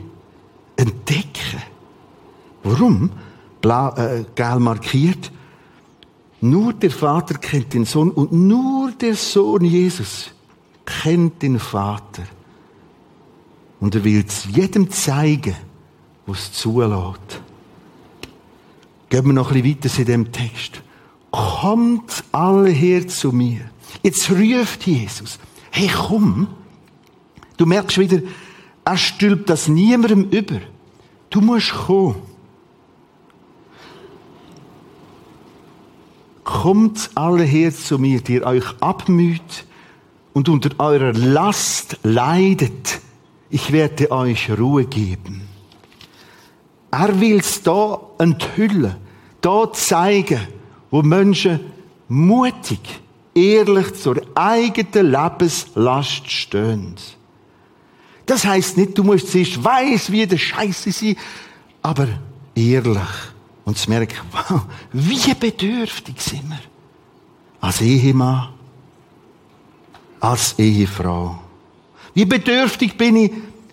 entdecken. 0.76 1.62
Warum? 2.62 3.10
Blau, 3.60 3.94
äh, 3.96 4.24
gelb 4.36 4.60
markiert. 4.60 5.32
Nur 6.40 6.72
der 6.72 6.90
Vater 6.90 7.34
kennt 7.34 7.74
den 7.74 7.84
Sohn 7.84 8.10
und 8.10 8.32
nur 8.32 8.92
der 8.92 9.16
Sohn 9.16 9.64
Jesus 9.64 10.30
kennt 10.84 11.42
den 11.42 11.58
Vater. 11.58 12.22
Und 13.80 13.94
er 13.94 14.04
will 14.04 14.24
es 14.26 14.46
jedem 14.50 14.90
zeigen, 14.90 15.56
was 16.26 16.52
zulässt. 16.52 17.40
Gehen 19.08 19.26
wir 19.26 19.32
noch 19.32 19.52
ein 19.52 19.62
bisschen 19.62 19.84
weiter 19.84 20.00
in 20.00 20.06
dem 20.06 20.32
Text. 20.32 20.82
Kommt 21.30 22.24
alle 22.32 22.70
her 22.70 23.06
zu 23.06 23.32
mir. 23.32 23.60
Jetzt 24.02 24.30
ruft 24.30 24.86
Jesus. 24.86 25.38
Hey, 25.70 25.90
komm. 25.92 26.48
Du 27.56 27.66
merkst 27.66 27.98
wieder, 27.98 28.20
Er 28.84 28.96
stülpt 28.96 29.50
das 29.50 29.68
niemandem 29.68 30.30
über. 30.30 30.60
Du 31.28 31.40
musst 31.42 31.72
kommen. 31.72 32.16
Kommt 36.48 37.10
alle 37.14 37.44
her 37.44 37.74
zu 37.74 37.98
mir, 37.98 38.22
die 38.22 38.36
ihr 38.36 38.46
euch 38.46 38.64
abmüht 38.80 39.66
und 40.32 40.48
unter 40.48 40.70
eurer 40.80 41.12
Last 41.12 41.98
leidet. 42.04 43.00
Ich 43.50 43.70
werde 43.70 44.10
euch 44.10 44.50
Ruhe 44.58 44.86
geben. 44.86 45.42
Er 46.90 47.20
will 47.20 47.40
es 47.40 47.62
da 47.62 48.00
enthüllen, 48.18 48.96
da 49.42 49.70
zeigen, 49.74 50.40
wo 50.90 51.02
Menschen 51.02 51.60
mutig, 52.08 52.80
ehrlich 53.34 53.92
zur 53.96 54.16
eigenen 54.34 55.12
Lebenslast 55.12 56.30
stehen. 56.30 56.94
Das 58.24 58.46
heißt 58.46 58.78
nicht, 58.78 58.96
du 58.96 59.04
musst 59.04 59.30
zuerst 59.32 59.62
weiss, 59.62 60.10
wie 60.10 60.26
der 60.26 60.38
Scheiße 60.38 60.92
sein, 60.92 61.16
aber 61.82 62.08
ehrlich 62.54 63.34
und 63.68 63.76
zu 63.76 63.90
merken, 63.90 64.16
wow, 64.32 64.62
wie 64.94 65.34
bedürftig 65.34 66.18
sind 66.22 66.48
wir. 66.48 66.58
Als 67.60 67.82
Ehemann, 67.82 68.48
als 70.20 70.58
Ehefrau. 70.58 71.38
Wie 72.14 72.24
bedürftig 72.24 72.96
bin 72.96 73.16
ich 73.16 73.32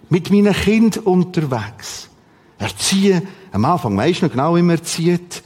mit 0.10 0.30
meinen 0.32 0.54
Kind 0.54 0.98
unterwegs. 0.98 2.10
Erziehen, 2.58 3.26
am 3.54 3.64
Anfang 3.64 3.96
weisst 3.96 4.22
du 4.22 4.26
noch 4.26 4.34
genau, 4.34 4.58
wie 4.58 4.64
man 4.64 4.76
erzieht. 4.76 5.41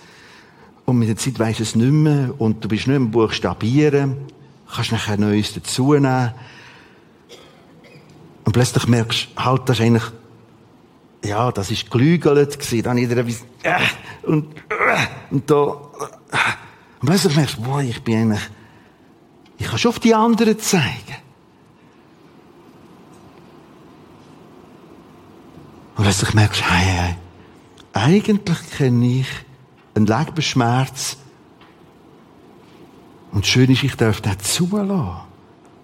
Und 0.85 0.97
mit 0.97 1.09
der 1.09 1.17
Zeit 1.17 1.37
weisst 1.37 1.59
du 1.59 1.63
es 1.63 1.75
nicht 1.75 1.91
mehr. 1.91 2.33
Und 2.39 2.63
du 2.63 2.69
bist 2.69 2.87
nicht 2.87 2.99
mehr 2.99 3.07
Buchstabieren. 3.07 4.17
Kannst 4.73 4.91
nachher 4.91 5.17
Neues 5.17 5.53
dazunehmen. 5.53 6.31
Und 8.45 8.53
plötzlich 8.53 8.87
merkst 8.87 9.27
du, 9.35 9.43
halt, 9.43 9.69
das 9.69 9.77
ist 9.77 9.85
eigentlich 9.85 10.11
ja, 11.23 11.51
das 11.51 11.71
ist 11.71 11.89
gelügelt 11.91 12.59
gewesen. 12.59 12.83
Dann 12.83 12.97
jeder 12.97 13.17
etwas, 13.17 13.43
äh, 13.63 13.79
und, 14.23 14.55
äh, 14.69 15.07
und 15.31 15.49
da, 15.49 15.55
äh. 16.31 16.37
Und 17.01 17.07
plötzlich 17.07 17.35
merkst 17.35 17.57
du, 17.57 17.61
boah, 17.61 17.81
ich 17.81 18.03
bin 18.03 18.21
eigentlich, 18.21 18.49
ich 19.57 19.67
kann 19.67 19.79
schon 19.79 19.89
auf 19.89 19.99
die 19.99 20.13
anderen 20.13 20.59
zeigen. 20.59 21.15
Und 25.95 26.03
plötzlich 26.03 26.33
merkst 26.33 26.61
du, 26.61 26.65
hey, 26.65 26.85
hey, 26.85 27.15
eigentlich 27.93 28.71
kenne 28.77 29.19
ich 29.19 29.27
einen 29.95 30.07
Leberschmerz. 30.07 31.17
Und 33.31 33.45
schön 33.45 33.69
ist, 33.69 33.83
ich 33.83 33.95
darf 33.95 34.21
das 34.21 34.37
zulassen. 34.39 35.21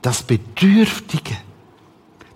Das 0.02 0.24
Bedürftige 0.24 1.36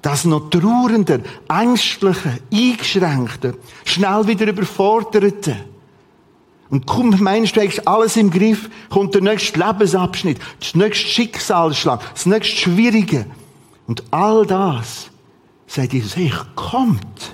das 0.01 0.25
noch 0.25 0.49
trauernde, 0.49 1.23
ängstliche, 1.49 2.39
eingeschränkte, 2.51 3.57
schnell 3.85 4.27
wieder 4.27 4.47
überforderte. 4.47 5.57
Und 6.69 6.85
kaum 6.85 7.15
meinst 7.19 7.55
du, 7.55 7.61
hast 7.65 7.87
alles 7.87 8.15
im 8.15 8.29
Griff, 8.29 8.69
kommt 8.89 9.15
der 9.15 9.21
nächste 9.21 9.59
Lebensabschnitt, 9.59 10.39
das 10.59 10.75
nächste 10.75 11.07
Schicksalsschlag, 11.07 12.01
das 12.13 12.25
nächste 12.25 12.55
Schwierige. 12.55 13.25
Und 13.87 14.03
all 14.11 14.45
das, 14.45 15.09
sagt 15.65 15.93
Jesus, 15.93 16.15
hey, 16.15 16.31
kommt. 16.55 17.33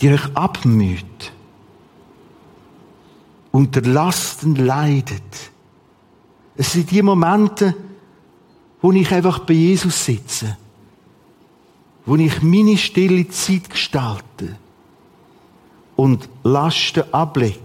Die 0.00 0.10
euch 0.10 0.36
abmüht, 0.36 1.32
unter 3.50 3.80
Lasten 3.80 4.54
leidet. 4.54 5.50
Es 6.56 6.72
sind 6.72 6.90
die 6.90 7.02
Momente, 7.02 7.74
wo 8.80 8.92
ich 8.92 9.12
einfach 9.12 9.40
bei 9.40 9.54
Jesus 9.54 10.04
sitze, 10.04 10.56
wo 12.06 12.16
ich 12.16 12.42
meine 12.42 12.76
stille 12.76 13.28
Zeit 13.28 13.70
gestalte 13.70 14.56
und 15.96 16.28
Lasten 16.44 17.02
ablege. 17.12 17.58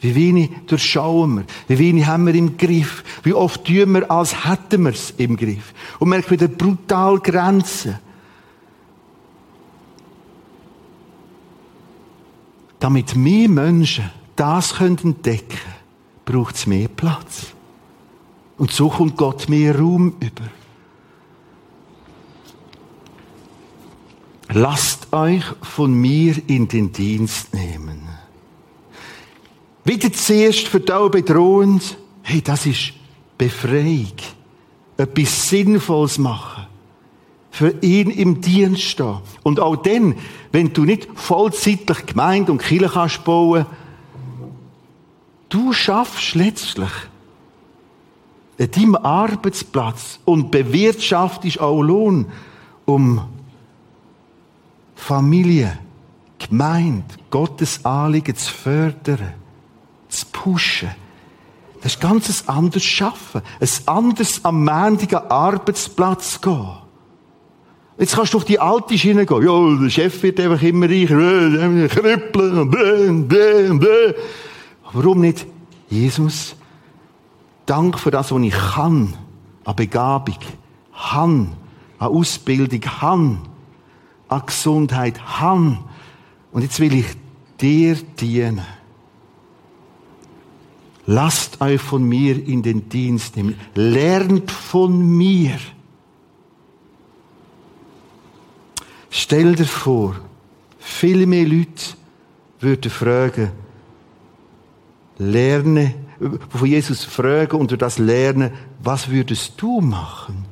Wie 0.00 0.14
wenig 0.14 0.50
durchschauen 0.66 1.36
wir? 1.36 1.44
Wie 1.68 1.78
wenig 1.78 2.06
haben 2.06 2.26
wir 2.26 2.34
im 2.34 2.56
Griff? 2.56 3.04
Wie 3.22 3.34
oft 3.34 3.66
tun 3.66 3.92
wir, 3.92 4.10
als 4.10 4.46
hätten 4.46 4.84
wir 4.84 4.92
es 4.92 5.12
im 5.18 5.36
Griff? 5.36 5.74
Und 5.98 6.08
merken 6.08 6.30
wieder 6.30 6.48
brutal 6.48 7.18
Grenzen. 7.18 7.98
Damit 12.78 13.14
mehr 13.14 13.48
Menschen 13.48 14.10
das 14.36 14.80
entdecken 14.80 15.48
können, 15.48 15.74
braucht 16.24 16.54
es 16.54 16.66
mehr 16.66 16.88
Platz. 16.88 17.48
Und 18.60 18.72
so 18.72 18.90
kommt 18.90 19.16
Gott 19.16 19.48
mehr 19.48 19.78
Raum 19.78 20.16
über. 20.20 20.50
Lasst 24.52 25.14
euch 25.14 25.42
von 25.62 25.94
mir 25.94 26.36
in 26.46 26.68
den 26.68 26.92
Dienst 26.92 27.54
nehmen. 27.54 28.06
Wieder 29.82 30.12
zuerst 30.12 30.68
für 30.68 30.80
die 30.80 31.08
bedrohend. 31.10 31.96
Hey, 32.22 32.42
das 32.42 32.66
ist 32.66 32.92
Befreiung. 33.38 34.12
Etwas 34.98 35.48
Sinnvolles 35.48 36.18
machen. 36.18 36.66
Für 37.50 37.74
ihn 37.80 38.10
im 38.10 38.42
Dienst 38.42 38.82
stehen. 38.82 39.20
Und 39.42 39.58
auch 39.58 39.76
dann, 39.76 40.16
wenn 40.52 40.74
du 40.74 40.84
nicht 40.84 41.08
vollzeitlich 41.14 42.04
Gemeinde 42.04 42.52
und 42.52 42.60
Kirche 42.60 42.90
kannst 42.92 43.24
bauen, 43.24 43.64
du 45.48 45.72
schaffst 45.72 46.34
letztlich 46.34 46.90
an 48.60 48.70
deinem 48.70 48.96
Arbeitsplatz 48.96 50.20
und 50.24 50.50
bewirtschaftest 50.50 51.60
auch 51.60 51.80
Lohn, 51.80 52.26
um 52.84 53.22
Familie, 54.94 55.78
Gemeinde, 56.38 57.04
Gottes 57.30 57.84
Anliegen 57.84 58.36
zu 58.36 58.52
fördern, 58.52 59.34
zu 60.08 60.26
pushen. 60.30 60.90
Das 61.82 61.94
ist 61.94 62.00
ganz 62.00 62.42
ein 62.42 62.48
anderes 62.56 62.84
Schaffen. 62.84 63.40
Ein 63.58 63.68
anderes 63.86 64.44
am 64.44 64.62
mendigen 64.64 65.18
Arbeitsplatz 65.30 66.40
gehen. 66.40 66.76
Jetzt 67.98 68.16
kannst 68.16 68.34
du 68.34 68.38
auf 68.38 68.44
die 68.44 68.60
alte 68.60 68.98
Schiene 68.98 69.24
gehen. 69.24 69.42
Ja, 69.42 69.82
der 69.82 69.90
Chef 69.90 70.22
wird 70.22 70.40
einfach 70.40 70.62
immer 70.62 70.88
reicher, 70.88 71.18
äh, 71.18 71.88
krippeln 71.88 72.58
und 72.58 72.70
bläh, 73.28 73.68
bläh. 73.72 74.14
Warum 74.92 75.20
nicht? 75.20 75.46
Jesus, 75.88 76.54
Dank 77.66 77.98
für 77.98 78.10
das, 78.10 78.32
was 78.32 78.42
ich 78.42 78.52
kann, 78.52 79.14
an 79.64 79.76
Begabung, 79.76 80.38
han, 80.92 81.52
an 81.98 82.08
Ausbildung, 82.08 82.80
han, 83.00 83.38
an 84.28 84.42
Gesundheit, 84.46 85.40
han. 85.40 85.78
Und 86.52 86.62
jetzt 86.62 86.80
will 86.80 86.94
ich 86.94 87.06
dir 87.60 87.96
dienen. 88.20 88.66
Lasst 91.06 91.60
euch 91.60 91.80
von 91.80 92.04
mir 92.04 92.46
in 92.46 92.62
den 92.62 92.88
Dienst 92.88 93.36
nehmen. 93.36 93.58
Lernt 93.74 94.50
von 94.50 95.16
mir. 95.16 95.58
Stell 99.10 99.56
dir 99.56 99.66
vor, 99.66 100.14
viele 100.78 101.26
mehr 101.26 101.46
Leute 101.46 101.96
würden 102.60 102.90
fragen, 102.90 103.50
lerne 105.18 105.94
von 106.48 106.68
Jesus 106.68 107.04
fragen 107.04 107.56
und 107.56 107.70
durch 107.70 107.78
das 107.78 107.98
lernen, 107.98 108.50
was 108.82 109.10
würdest 109.10 109.54
du 109.56 109.80
machen? 109.80 110.44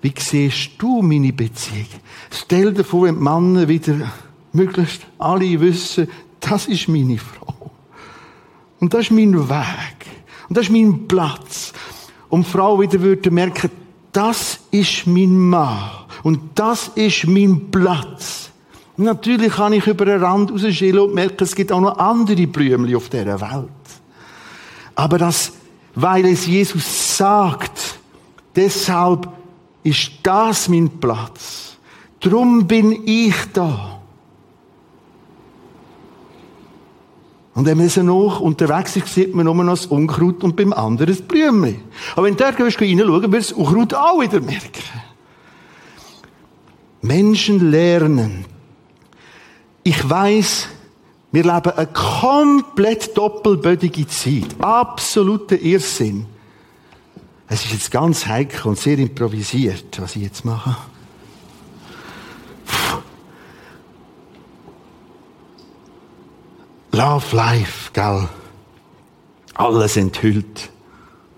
Wie 0.00 0.14
siehst 0.16 0.70
du 0.78 1.02
meine 1.02 1.32
Beziehung? 1.32 1.86
Stell 2.30 2.72
dir 2.72 2.84
vor, 2.84 3.04
wenn 3.04 3.16
die 3.16 3.22
Männer 3.22 3.68
wieder 3.68 4.12
möglichst 4.52 5.02
alle 5.18 5.60
wissen, 5.60 6.08
das 6.40 6.66
ist 6.66 6.88
meine 6.88 7.18
Frau. 7.18 7.70
Und 8.78 8.94
das 8.94 9.06
ist 9.06 9.10
mein 9.10 9.48
Weg. 9.48 10.06
Und 10.48 10.56
das 10.56 10.66
ist 10.66 10.72
mein 10.72 11.08
Platz. 11.08 11.72
Und 12.28 12.46
Frau 12.46 12.80
wieder 12.80 13.00
würde 13.00 13.30
merken, 13.30 13.70
das 14.12 14.60
ist 14.70 15.06
mein 15.06 15.36
Mann. 15.36 15.90
Und 16.22 16.40
das 16.54 16.88
ist 16.94 17.26
mein 17.26 17.70
Platz. 17.70 18.50
Natürlich 18.96 19.52
kann 19.52 19.74
ich 19.74 19.86
über 19.86 20.06
den 20.06 20.22
Rand 20.22 20.50
rausschillen 20.50 21.00
und 21.00 21.14
merken, 21.14 21.44
es 21.44 21.54
gibt 21.54 21.70
auch 21.70 21.80
noch 21.80 21.98
andere 21.98 22.46
Blümchen 22.46 22.96
auf 22.96 23.08
dieser 23.08 23.40
Welt. 23.40 23.68
Aber 24.96 25.18
das, 25.18 25.52
weil 25.94 26.26
es 26.26 26.46
Jesus 26.46 27.16
sagt, 27.16 28.00
deshalb 28.56 29.28
ist 29.84 30.10
das 30.24 30.68
mein 30.68 30.88
Platz. 30.98 31.76
Drum 32.18 32.66
bin 32.66 33.06
ich 33.06 33.34
da. 33.52 34.00
Und 37.54 37.64
wenn 37.64 37.78
man 37.78 37.88
so 37.88 38.02
noch 38.02 38.40
unterwegs 38.40 38.96
ist, 38.96 39.14
sieht 39.14 39.34
man 39.34 39.46
nur 39.46 39.54
noch 39.54 39.72
das 39.72 39.86
Unkraut 39.86 40.44
und 40.44 40.56
beim 40.56 40.72
anderen 40.72 41.08
das 41.08 41.22
Blümchen. 41.22 41.80
Aber 42.14 42.26
wenn 42.26 42.36
du 42.36 42.44
dort 42.44 42.60
reinschauen 42.60 42.98
wirst 42.98 43.24
du 43.24 43.28
das 43.30 43.52
Unkraut 43.52 43.94
auch 43.94 44.20
wieder 44.20 44.40
merken. 44.40 44.82
Menschen 47.00 47.70
lernen. 47.70 48.44
Ich 49.84 50.08
weiß, 50.08 50.68
wir 51.32 51.42
leben 51.42 51.70
eine 51.72 51.86
komplett 51.88 53.16
doppelbödige 53.16 54.06
Zeit. 54.06 54.60
Absoluter 54.60 55.60
Irrsinn. 55.60 56.26
Es 57.48 57.64
ist 57.64 57.72
jetzt 57.72 57.90
ganz 57.90 58.26
heikel 58.26 58.68
und 58.68 58.78
sehr 58.78 58.98
improvisiert, 58.98 60.00
was 60.00 60.16
ich 60.16 60.22
jetzt 60.22 60.44
mache. 60.44 60.76
Love 66.92 67.36
Life, 67.36 67.90
gell? 67.92 68.28
Alles 69.54 69.96
enthüllt. 69.96 70.70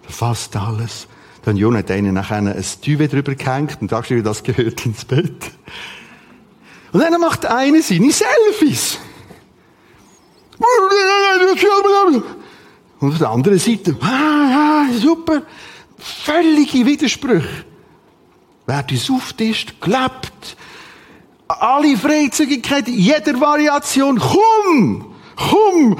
Fast 0.09 0.55
alles. 0.57 1.09
Dann 1.45 1.57
Jon 1.57 1.77
hat 1.77 1.91
einen 1.91 2.15
nachher 2.15 2.37
ein 2.37 2.65
Tüwe 2.81 3.09
drüber 3.09 3.35
gehängt 3.35 3.79
und 3.81 3.91
sagst 3.91 4.11
du, 4.11 4.23
das 4.23 4.43
gehört 4.43 4.87
ins 4.87 5.05
Bett. 5.05 5.51
Und 6.93 7.01
dann 7.01 7.21
macht 7.21 7.45
einer 7.45 7.83
seine 7.83 8.13
Selfies. 8.13 8.99
Und 13.01 13.13
auf 13.13 13.19
der 13.19 13.31
anderen 13.31 13.59
Seite, 13.59 13.97
ah, 14.01 14.87
ah, 14.87 14.93
super, 14.93 15.43
völlige 15.99 16.85
Widersprüche. 16.85 17.65
Wer 18.67 18.85
uns 18.91 19.11
auftischt, 19.11 19.81
gelebt, 19.81 20.57
alle 21.47 21.97
Freizügigkeit, 21.97 22.89
jeder 22.89 23.41
Variation, 23.41 24.19
komm, 24.19 25.15
komm, 25.37 25.97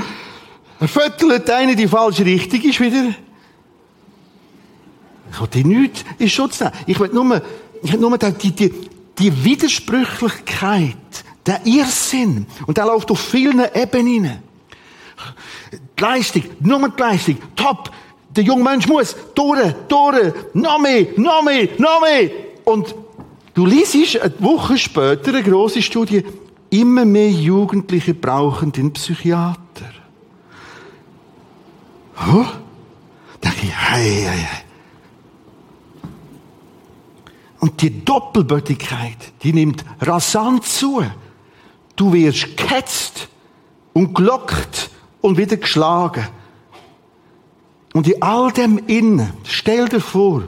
fötelt 0.87 1.49
einer 1.49 1.75
die 1.75 1.89
falsche 1.89 2.25
Richtung, 2.25 2.61
ist 2.61 2.81
wieder, 2.81 3.15
ich 5.31 5.41
will 5.41 5.49
dir 5.49 5.67
nichts 5.67 6.05
in 6.19 6.29
Schutz 6.29 6.61
nehmen. 6.61 6.73
Ich 6.87 6.99
will 7.01 7.11
nur, 7.13 7.43
ich 7.83 7.93
will 7.93 8.01
nur 8.01 8.19
die, 8.19 8.51
die, 8.53 8.75
die 9.19 9.45
Widersprüchlichkeit, 9.45 10.97
der 11.47 11.65
Irrsinn, 11.65 12.47
und 12.67 12.77
der 12.77 12.87
läuft 12.87 13.11
auf 13.11 13.21
vielen 13.21 13.63
Ebenen. 13.75 14.48
Leistung, 15.99 16.45
nur 16.61 16.89
die 16.89 17.01
Leistung, 17.01 17.37
top. 17.57 17.91
Der 18.31 18.45
junge 18.45 18.63
Mensch 18.63 18.87
muss 18.87 19.17
durch, 19.35 19.73
durch, 19.89 20.33
noch 20.55 20.79
mehr, 20.79 21.07
noch 21.17 21.43
mehr, 21.43 21.69
noch 21.79 22.01
mehr. 22.01 22.31
Und 22.65 22.95
du 23.55 23.67
liest 23.67 23.95
eine 24.21 24.33
Woche 24.39 24.79
später 24.79 25.31
eine 25.31 25.43
grosse 25.43 25.83
Studie, 25.83 26.25
immer 26.71 27.05
mehr 27.05 27.31
Jugendliche 27.31 28.15
brauchen 28.15 28.73
den 28.73 28.93
Psychiater. 28.93 29.59
Huh? 32.27 32.45
Da 33.41 33.51
denke 33.51 33.67
ich, 33.67 33.75
hey, 33.75 34.23
hey, 34.23 34.39
hey. 34.39 34.65
Und 37.61 37.81
die 37.83 38.05
Doppelbötigkeit, 38.05 39.33
die 39.43 39.53
nimmt 39.53 39.85
rasant 40.01 40.65
zu. 40.65 41.03
Du 41.97 42.13
wirst 42.13 42.57
gehetzt 42.57 43.29
und 43.93 44.15
gelockt 44.15 44.91
und 45.21 45.39
wieder 45.39 45.57
geschlagen. 45.57 46.27
Und 47.95 48.07
in 48.07 48.23
all 48.23 48.53
dem 48.53 48.79
Innen, 48.87 49.33
stell 49.45 49.89
dir 49.89 50.01
vor, 50.01 50.43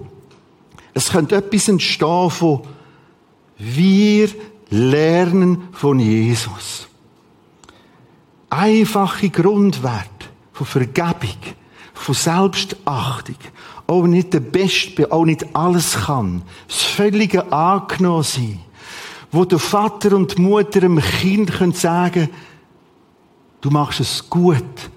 es 0.95 1.11
könnte 1.11 1.37
etwas 1.37 1.69
entstehen 1.69 2.31
von, 2.31 2.63
wir 3.59 4.29
lernen 4.71 5.69
von 5.73 5.99
Jesus. 5.99 6.89
Einfache 8.49 9.31
Grundwerte 9.31 10.27
von 10.53 10.67
Vergebung, 10.67 11.37
von 11.95 12.15
Selbstachtung, 12.15 13.37
auch 13.87 14.07
nicht 14.07 14.33
der 14.33 14.41
Beste, 14.41 15.11
auch 15.11 15.25
nicht 15.25 15.55
alles 15.55 16.07
kann. 16.07 16.43
Das 16.69 16.83
völlige 16.83 17.53
Angenommen 17.53 18.23
sein, 18.23 18.61
wo 19.33 19.45
der 19.45 19.59
Vater 19.59 20.17
und 20.17 20.37
die 20.37 20.43
Mutter 20.43 20.81
dem 20.81 21.01
Kind 21.01 21.53
können 21.53 21.73
sagen 21.73 22.29
du 23.61 23.71
machst 23.71 24.01
es 24.01 24.29
gut. 24.29 24.91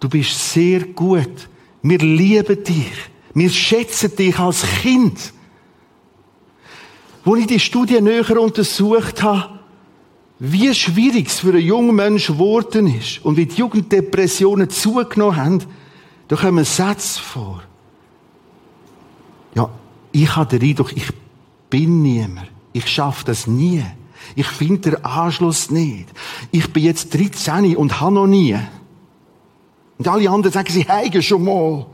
Du 0.00 0.08
bist 0.08 0.52
sehr 0.52 0.80
gut. 0.80 1.48
Wir 1.82 1.98
lieben 1.98 2.64
dich. 2.64 2.92
Wir 3.34 3.50
schätzen 3.50 4.14
dich 4.16 4.38
als 4.38 4.62
Kind. 4.82 5.32
Wo 7.24 7.36
ich 7.36 7.46
die 7.46 7.60
Studie 7.60 8.00
näher 8.00 8.40
untersucht 8.40 9.22
habe, 9.22 9.58
wie 10.38 10.72
schwierig 10.72 11.28
es 11.28 11.40
für 11.40 11.50
einen 11.50 11.66
jungen 11.66 11.96
Menschen 11.96 12.36
geworden 12.36 12.86
ist 12.86 13.24
und 13.24 13.36
wie 13.36 13.46
die 13.46 13.56
Jugenddepressionen 13.56 14.70
zugenommen 14.70 15.36
haben, 15.36 15.64
da 16.28 16.36
kommen 16.36 16.64
Sätze 16.64 17.20
vor. 17.20 17.62
Ja, 19.54 19.68
ich 20.12 20.36
habe 20.36 20.58
den 20.58 20.68
Eindruck, 20.68 20.96
ich 20.96 21.08
bin 21.68 22.02
niemand. 22.02 22.48
Ich 22.72 22.86
schaffe 22.86 23.24
das 23.24 23.46
nie. 23.46 23.84
Ich 24.34 24.46
finde 24.46 24.90
den 24.90 25.04
Anschluss 25.04 25.70
nicht. 25.70 26.08
Ich 26.50 26.72
bin 26.72 26.84
jetzt 26.84 27.14
13 27.14 27.76
und 27.76 28.00
habe 28.00 28.14
noch 28.14 28.26
nie. 28.26 28.58
Und 29.98 30.08
alle 30.08 30.30
anderen 30.30 30.52
sagen, 30.52 30.72
sie 30.72 30.84
haben 30.84 31.22
schon 31.22 31.44
mal. 31.44 31.86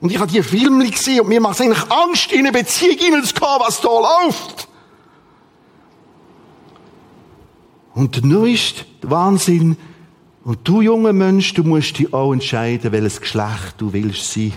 Und 0.00 0.10
ich 0.10 0.18
habe 0.18 0.30
die 0.30 0.42
Filme 0.42 0.90
gesehen 0.90 1.20
und 1.20 1.28
mir 1.28 1.40
macht 1.40 1.54
es 1.54 1.60
eigentlich 1.60 1.90
Angst, 1.90 2.32
in 2.32 2.40
eine 2.40 2.52
Beziehung 2.52 2.96
hineinzukommen, 2.96 3.60
was 3.66 3.80
da 3.80 3.88
läuft. 3.88 4.68
Und 7.94 8.16
der 8.16 8.24
neueste 8.24 8.84
Wahnsinn, 9.02 9.76
und 10.42 10.66
du, 10.66 10.80
junger 10.80 11.12
Mensch, 11.12 11.52
du 11.52 11.62
musst 11.62 11.98
dich 11.98 12.14
auch 12.14 12.32
entscheiden, 12.32 12.92
welches 12.92 13.20
Geschlecht 13.20 13.74
du 13.76 13.92
willst 13.92 14.32
sein. 14.32 14.54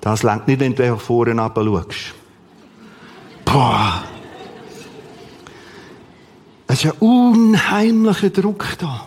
Das 0.00 0.22
längt 0.22 0.48
nicht, 0.48 0.60
wenn 0.60 0.74
du 0.74 0.96
vorne 0.96 1.36
schaust. 1.36 2.14
Boah. 3.46 4.04
Es 6.66 6.84
ist 6.84 6.92
ein 6.92 6.98
unheimlicher 6.98 8.30
Druck 8.30 8.66
da. 8.78 9.06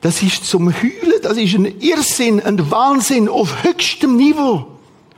Das 0.00 0.20
ist 0.20 0.44
zum 0.44 0.74
Heulen, 0.74 1.20
das 1.22 1.36
ist 1.36 1.54
ein 1.54 1.80
Irrsinn, 1.80 2.40
ein 2.40 2.70
Wahnsinn 2.72 3.28
auf 3.28 3.62
höchstem 3.62 4.16
Niveau. 4.16 4.66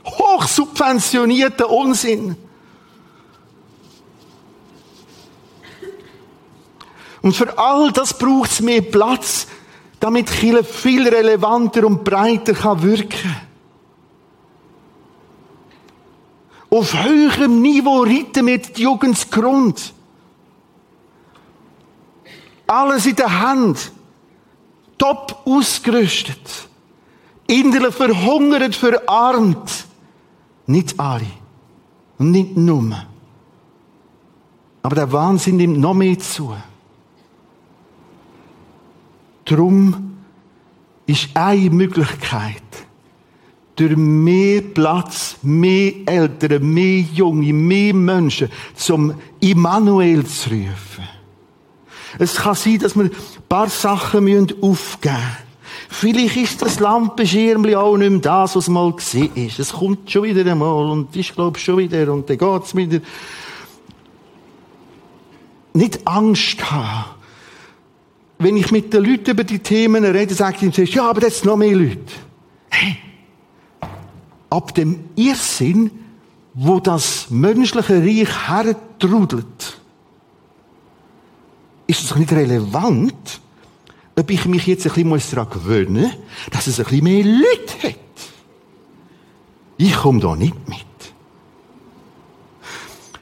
Hochsubventionierter 0.05 1.71
Unsinn. 1.71 2.35
Und 7.23 7.35
für 7.35 7.57
all 7.57 7.91
das 7.91 8.15
braucht 8.15 8.51
es 8.51 8.61
mehr 8.61 8.81
Platz, 8.81 9.47
damit 9.99 10.29
Chile 10.29 10.63
viel 10.63 11.07
relevanter 11.07 11.87
und 11.87 12.03
breiter 12.03 12.53
kann 12.53 12.83
wirken 12.83 13.35
Auf 16.69 16.93
höherem 16.93 17.61
Niveau 17.61 18.03
reiten 18.03 18.47
wir 18.47 18.57
die 18.57 18.81
Jugendsgrund. 18.81 19.93
Alles 22.67 23.05
in 23.05 23.15
der 23.15 23.41
Hand. 23.41 23.91
Top 24.97 25.41
ausgerüstet. 25.45 26.67
Innerlich 27.47 27.93
verhungert, 27.93 28.75
verarmt. 28.75 29.85
Nicht 30.65 30.99
alle. 30.99 31.27
Und 32.17 32.31
nicht 32.31 32.57
nur. 32.57 33.05
Aber 34.81 34.95
der 34.95 35.11
Wahnsinn 35.11 35.57
nimmt 35.57 35.79
noch 35.79 35.93
mehr 35.93 36.17
zu. 36.19 36.55
Drum 39.45 40.17
ist 41.05 41.29
eine 41.35 41.69
Möglichkeit, 41.69 42.63
durch 43.75 43.95
mehr 43.95 44.61
Platz, 44.61 45.37
mehr 45.41 45.93
Eltern, 46.05 46.73
mehr 46.73 47.01
Junge, 47.01 47.53
mehr 47.53 47.93
Menschen 47.93 48.49
zum 48.75 49.13
Immanuel 49.39 50.25
zu 50.25 50.49
rufen. 50.49 51.03
Es 52.17 52.35
kann 52.35 52.55
sein, 52.55 52.79
dass 52.79 52.95
wir 52.95 53.05
ein 53.05 53.11
paar 53.49 53.67
Sachen 53.69 54.27
aufgeben 54.61 55.15
müssen. 55.15 55.45
Vielleicht 55.89 56.37
ist 56.37 56.61
das 56.61 56.79
Lampenschirmli 56.79 57.75
auch 57.75 57.97
nicht 57.97 58.09
mehr 58.09 58.19
das, 58.19 58.55
was 58.55 58.69
mal 58.69 58.93
gesehen 58.93 59.31
ist. 59.35 59.59
Es 59.59 59.73
kommt 59.73 60.09
schon 60.09 60.23
wieder 60.23 60.49
einmal 60.49 60.89
und 60.89 61.15
ich 61.15 61.33
glaube 61.33 61.59
schon 61.59 61.77
wieder 61.77 62.11
und 62.11 62.29
dann 62.29 62.37
geht's 62.37 62.75
wieder. 62.75 62.99
Nicht 65.73 66.07
Angst 66.07 66.71
haben 66.71 67.15
wenn 68.37 68.57
ich 68.57 68.71
mit 68.71 68.93
den 68.93 69.03
Leuten 69.03 69.31
über 69.31 69.43
die 69.43 69.59
Themen 69.59 70.03
rede, 70.03 70.33
sagt 70.33 70.61
ich 70.61 70.77
ihnen 70.77 70.87
ja, 70.91 71.09
aber 71.09 71.21
jetzt 71.21 71.45
noch 71.45 71.55
mehr 71.55 71.75
Leute. 71.75 71.99
Hey, 72.69 72.97
ab 74.55 74.73
dem 74.73 75.09
Irrsinn, 75.15 75.91
wo 76.53 76.79
das 76.79 77.29
menschliche 77.29 78.01
Reich 78.01 78.47
hertrudelt, 78.47 79.79
ist 81.87 82.03
es 82.03 82.15
nicht 82.15 82.31
relevant, 82.31 83.41
ob 84.17 84.31
ich 84.31 84.45
mich 84.45 84.65
jetzt 84.65 84.87
ein 84.87 84.93
bisschen 84.93 85.35
daran 85.35 85.49
gewöhnen 85.51 86.03
muss, 86.03 86.11
dass 86.51 86.67
es 86.67 86.79
ein 86.79 86.85
bisschen 86.85 87.03
mehr 87.03 87.25
Leute 87.25 87.89
hat. 87.89 87.95
Ich 89.77 89.93
komme 89.93 90.21
da 90.21 90.35
nicht 90.37 90.55
mit. 90.69 90.79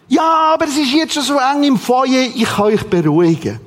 Ja, 0.08 0.54
aber 0.54 0.66
es 0.66 0.78
ist 0.78 0.94
jetzt 0.94 1.16
schon 1.16 1.24
so 1.24 1.40
eng 1.40 1.64
im 1.64 1.78
Feuer, 1.78 2.28
ich 2.36 2.44
kann 2.44 2.66
euch 2.66 2.84
beruhigen. 2.88 3.60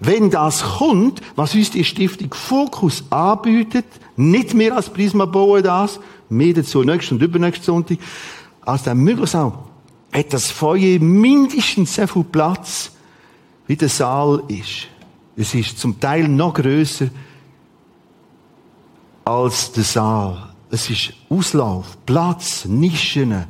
Wenn 0.00 0.30
das 0.30 0.62
kommt, 0.62 1.22
was 1.34 1.54
uns 1.54 1.70
die 1.70 1.84
Stiftung 1.84 2.34
Fokus 2.34 3.04
anbietet, 3.10 3.86
nicht 4.16 4.52
mehr 4.52 4.76
als 4.76 4.90
Prisma 4.90 5.24
bauen 5.24 5.62
das, 5.62 5.98
mehr 6.28 6.54
dazu 6.54 6.82
nächsten 6.82 7.14
und 7.14 7.22
übernächsten 7.22 7.64
Sonntag, 7.64 7.98
als 8.62 8.82
der 8.82 8.94
auch, 8.94 9.68
hat 10.12 10.32
das 10.32 10.50
Feuer 10.50 10.98
mindestens 10.98 11.94
so 11.94 12.06
viel 12.06 12.24
Platz, 12.24 12.92
wie 13.66 13.76
der 13.76 13.88
Saal 13.88 14.42
ist. 14.48 14.88
Es 15.36 15.54
ist 15.54 15.78
zum 15.78 16.00
Teil 16.00 16.26
noch 16.26 16.54
größer 16.54 17.08
als 19.24 19.72
der 19.72 19.84
Saal. 19.84 20.54
Es 20.70 20.90
ist 20.90 21.12
Auslauf, 21.28 21.96
Platz, 22.04 22.64
Nischen, 22.64 23.44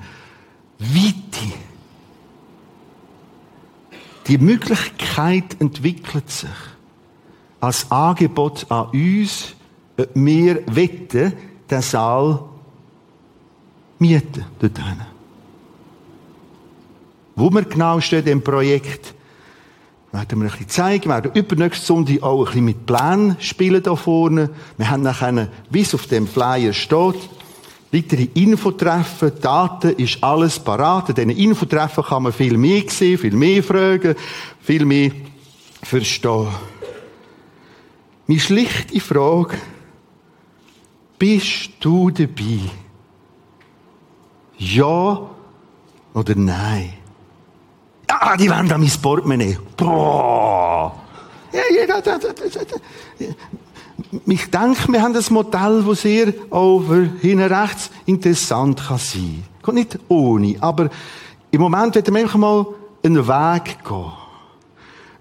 Weite. 0.79 1.53
Die 4.27 4.39
Möglichkeit 4.39 5.61
entwickelt 5.61 6.31
sich 6.31 6.49
als 7.61 7.91
Angebot 7.91 8.67
an 8.71 8.91
uns, 8.91 9.55
wir 10.15 10.63
wetten, 10.67 11.33
den 11.71 11.83
Saal 11.83 12.41
mieten 13.99 14.45
dort 14.61 14.79
hinten. 14.79 15.07
Wo 17.37 17.51
wir 17.51 17.63
genau 17.63 18.01
stehen 18.01 18.27
im 18.27 18.43
Projekt, 18.43 19.15
werden 20.13 20.41
wir 20.41 20.47
ein 20.47 20.51
bisschen 20.51 20.69
zeigen. 20.69 21.05
Wir 21.05 21.15
werden 21.15 21.33
übernächste 21.35 21.87
Sonntag 21.87 22.23
auch 22.23 22.41
ein 22.41 22.45
bisschen 22.47 22.65
mit 22.65 22.87
Plänen 22.87 23.37
spielen 23.41 23.83
da 23.83 23.95
vorne. 23.95 24.51
Wir 24.77 24.91
haben 24.91 25.03
nachher, 25.03 25.49
wie 25.71 25.83
es 25.83 25.95
auf 25.95 26.07
dem 26.07 26.27
Flyer 26.27 26.73
steht, 26.73 27.29
weitere 27.93 28.29
Infotreffen, 28.35 29.33
Daten, 29.41 29.91
ist 29.91 30.23
alles 30.23 30.59
parat. 30.59 31.11
In 31.11 31.15
diesen 31.15 31.31
Infotreffen 31.31 32.05
kann 32.05 32.25
man 32.25 32.33
viel 32.33 32.57
mehr 32.57 32.83
sehen, 32.89 33.19
viel 33.19 33.37
mehr 33.37 33.63
fragen, 33.63 34.15
viel 34.61 34.85
mehr 34.85 35.13
verstehen. 35.83 36.49
Meine 38.27 38.41
schlichte 38.41 39.01
Frage, 39.01 39.57
bist 41.19 41.71
du 41.81 42.11
dabei? 42.11 42.61
Ja 44.59 45.31
oder 46.15 46.35
nein? 46.35 46.95
Ah, 48.09 48.37
die 48.37 48.51
wollen 48.51 48.69
da 48.69 48.77
mein 48.77 48.91
Portemonnaie. 49.01 49.59
Boah! 49.77 50.93
Ja, 51.53 51.61
ja, 51.75 51.87
da, 51.87 52.01
da, 52.01 52.19
da. 52.19 53.29
Ich 54.27 54.51
denke, 54.51 54.93
wir 54.93 55.03
haben 55.03 55.17
ein 55.17 55.25
Modell, 55.31 55.85
das 55.87 56.03
sehr 56.03 56.33
over 56.51 57.07
hinten 57.21 57.53
rechts 57.53 57.91
interessant 58.07 58.83
kann 58.87 58.99
sein. 58.99 59.45
Geht 59.63 59.75
nicht 59.75 59.99
ohne, 60.09 60.57
aber 60.61 60.89
im 61.51 61.61
Moment 61.61 61.95
werden 61.95 62.15
wir 62.15 62.23
einfach 62.23 62.39
mal 62.39 62.67
einen 63.03 63.27
Weg 63.27 63.85
gehen. 63.85 64.13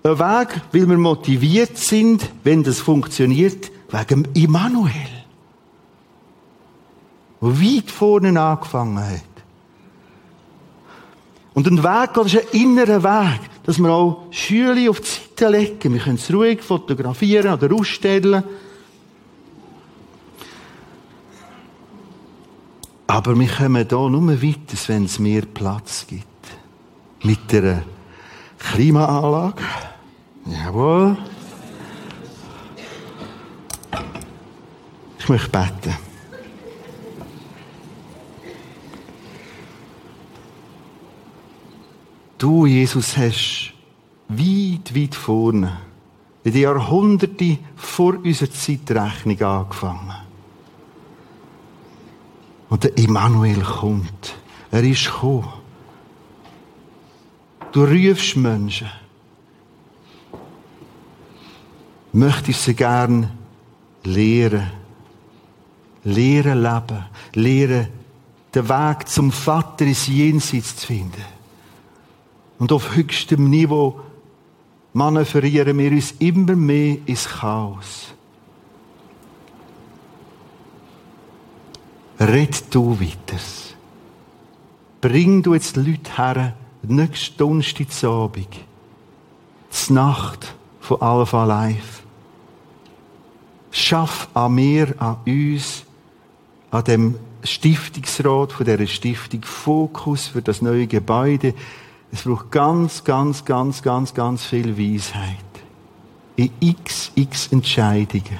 Ein 0.04 0.20
Weg, 0.20 0.62
weil 0.72 0.90
wir 0.90 0.98
motiviert 0.98 1.78
sind, 1.78 2.30
wenn 2.44 2.64
das 2.64 2.80
funktioniert, 2.80 3.72
wegen 3.90 4.28
Immanuel. 4.34 5.17
Der 7.42 7.62
weit 7.62 7.92
vorne 7.92 8.40
angefangen 8.40 9.00
hat. 9.00 9.22
Und 11.54 11.68
ein 11.68 11.84
Weg 11.84 12.14
das 12.14 12.34
ist 12.34 12.54
ein 12.54 12.62
innerer 12.62 13.04
Weg, 13.04 13.40
dass 13.64 13.80
wir 13.80 13.90
auch 13.90 14.28
Schüler 14.32 14.90
auf 14.90 15.00
die 15.00 15.08
Seite 15.08 15.50
legen. 15.50 15.94
Wir 15.94 16.02
können 16.02 16.18
es 16.18 16.32
ruhig 16.32 16.62
fotografieren 16.62 17.54
oder 17.54 17.74
ausstellen. 17.74 18.44
Aber 23.08 23.40
wir 23.40 23.48
kommen 23.48 23.88
hier 23.90 24.10
nur 24.10 24.42
weiter, 24.42 24.78
wenn 24.88 25.06
es 25.06 25.18
mehr 25.18 25.44
Platz 25.44 26.06
gibt. 26.08 26.26
Mit 27.24 27.52
der 27.52 27.84
Klimaanlage. 28.60 29.64
Jawohl. 30.46 31.18
Ich 35.18 35.30
möchte 35.30 35.50
beten. 35.50 36.07
Du, 42.38 42.68
Jesus, 42.68 43.18
hast 43.18 43.74
weit, 44.30 44.96
weit 44.96 45.16
vorne, 45.16 45.78
in 46.44 46.52
den 46.52 46.62
Jahrhunderten 46.62 47.60
vor 47.76 48.16
unserer 48.24 48.52
Zeitrechnung 48.52 49.42
angefangen. 49.42 50.16
Und 52.70 52.84
der 52.84 52.98
Immanuel 52.98 53.62
kommt. 53.62 54.36
Er 54.72 54.84
ist 54.84 55.06
gekommen. 55.06 55.52
Du 57.72 57.86
rufst 57.86 58.36
Menschen. 58.36 58.90
Möchtest 62.12 62.64
sie 62.64 62.74
gern 62.76 63.32
lehren. 64.04 64.72
Lehren 66.04 66.62
leben. 66.62 67.06
Lehren, 67.34 67.88
den 68.54 68.70
Weg 68.70 69.08
zum 69.08 69.32
Vater 69.32 69.86
ins 69.86 70.08
Jenseits 70.08 70.76
zu 70.76 70.88
finden. 70.88 71.37
Und 72.60 72.72
auf 72.72 72.96
höchstem 72.96 73.50
Niveau 73.50 74.00
manövrieren 74.94 75.78
wir 75.78 75.92
uns 75.92 76.14
immer 76.20 76.56
mehr 76.56 76.98
ins 77.06 77.28
Chaos. 77.28 78.14
Red 82.20 82.74
du 82.74 83.00
weiter. 83.00 83.42
Bring 85.02 85.44
du 85.44 85.54
jetzt 85.54 85.76
Leute 85.76 86.18
her, 86.18 86.56
nächste 86.82 87.38
Donnerstag 87.38 87.92
zu 87.92 88.10
Abend, 88.10 88.48
zur 89.70 89.96
Nacht 89.96 90.56
von 90.80 91.02
Alpha 91.02 91.46
Life. 91.46 92.02
Schaff 93.70 94.28
an 94.34 94.56
mir, 94.56 94.96
an 94.98 95.18
uns, 95.28 95.84
an 96.72 96.84
dem 96.86 97.16
Stiftungsrat 97.44 98.52
von 98.52 98.66
dieser 98.66 98.88
Stiftung 98.88 99.44
Fokus 99.44 100.28
für 100.28 100.42
das 100.42 100.64
neue 100.64 100.88
Gebäude. 100.88 101.54
Es 102.12 102.24
braucht 102.24 102.52
ganz, 102.52 103.04
ganz, 103.04 103.44
ganz, 103.44 103.82
ganz, 103.84 104.14
ganz 104.14 104.46
viel 104.46 104.78
Weisheit. 104.78 105.36
In 106.36 106.52
x, 106.60 107.12
x 107.16 107.48
Entscheidungen. 107.52 108.40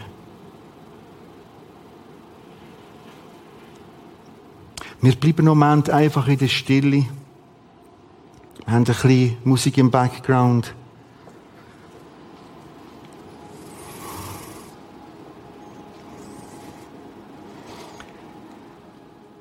Wir 5.02 5.16
bleiben 5.16 5.40
im 5.40 5.46
Moment 5.46 5.90
einfach 5.90 6.28
in 6.28 6.38
der 6.38 6.48
Stille. 6.48 7.06
Wir 8.66 8.74
haben 8.74 8.78
ein 8.78 8.84
bisschen 8.84 9.38
Musik 9.44 9.78
im 9.78 9.92
Background. 9.92 10.74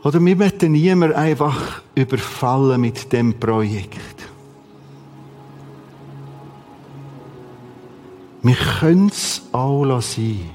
Oder 0.06 0.24
wir 0.24 0.36
möchten 0.36 0.70
niemand 0.70 1.14
einfach 1.14 1.82
überfallen 1.96 2.80
mit 2.80 3.12
dem 3.12 3.34
Projekt. 3.40 4.22
Wir 8.40 8.54
können 8.54 9.08
es 9.08 9.42
auch 9.50 10.00
sein. 10.00 10.48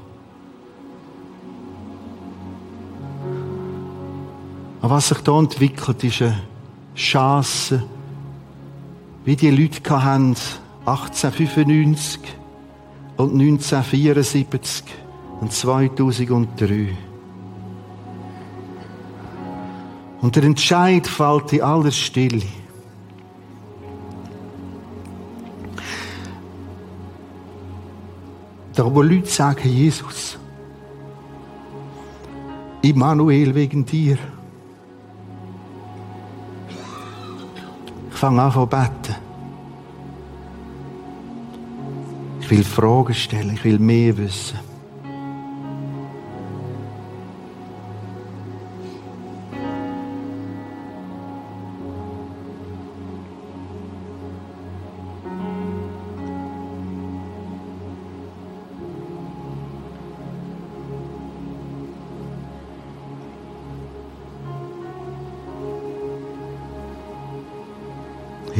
Aber 4.82 4.95
was 4.95 5.10
sich 5.10 5.18
hier 5.18 5.38
entwickelt, 5.38 6.02
ist 6.06 6.22
eine 6.22 6.43
Chance, 6.95 7.84
wie 9.26 9.36
die 9.36 9.52
Leute 9.52 9.82
hatten 9.89 10.38
1895 10.86 12.22
und 13.18 13.34
1974 13.34 14.86
und 15.41 15.52
2003. 15.52 17.11
Und 20.22 20.36
der 20.36 20.44
Entscheid 20.44 21.08
fällt 21.08 21.52
in 21.54 21.62
aller 21.62 21.92
Stille. 21.92 22.46
Da 28.76 28.96
wo 28.96 29.02
Leute 29.02 29.28
sagen, 29.28 29.68
Jesus, 29.68 30.38
Immanuel 32.82 33.54
wegen 33.54 33.86
dir. 33.86 34.18
Ich 38.10 38.18
fange 38.18 38.42
an 38.42 38.52
zu 38.52 38.66
beten. 38.66 39.16
Ich 42.40 42.50
will 42.50 42.64
Fragen 42.64 43.14
stellen, 43.14 43.54
ich 43.56 43.64
will 43.64 43.80
mehr 43.80 44.18
wissen. 44.18 44.71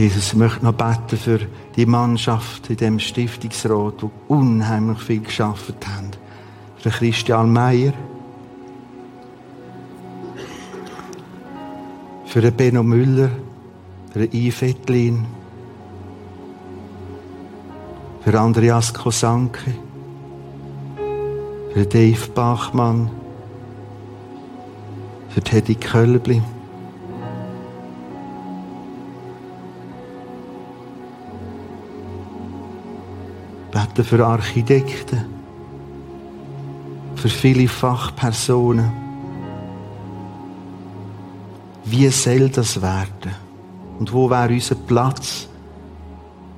Jesus, 0.02 0.34
ich 0.34 0.40
möchte 0.40 0.66
noch 0.66 0.74
beten 0.74 1.16
für 1.16 1.40
die 1.76 1.86
Mannschaft 1.86 2.72
in 2.72 2.78
dem 2.78 2.98
Stiftungsrat, 2.98 4.02
die 4.02 4.10
unheimlich 4.30 4.98
viel 4.98 5.20
geschafft 5.20 5.76
haben. 5.86 6.10
Für 6.78 6.90
Christian 6.90 7.54
Meyer. 7.54 7.94
Für 12.26 12.52
Benno 12.52 12.82
Müller. 12.82 13.30
Für 14.12 14.26
den. 14.26 15.28
Für 18.22 18.40
Andreas 18.40 18.92
Kosanke. 18.96 19.76
Für 21.76 21.86
Dave 21.86 22.28
Bachmann. 22.34 23.12
Für 25.30 25.42
Teddy 25.42 25.76
Kölbli. 25.76 26.42
Worte 33.92 34.04
für 34.06 34.26
Architekten, 34.26 35.26
für 37.16 37.28
viele 37.28 37.68
Fachpersonen. 37.68 38.90
Wie 41.84 42.08
soll 42.08 42.48
das 42.48 42.82
werden? 42.82 43.36
Und 44.00 44.14
wo 44.14 44.30
wäre 44.30 44.54
unser 44.54 44.76
Platz 44.76 45.50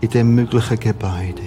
in 0.01 0.09
dem 0.11 0.35
möglichen 0.35 0.79
Gebäude? 0.79 1.41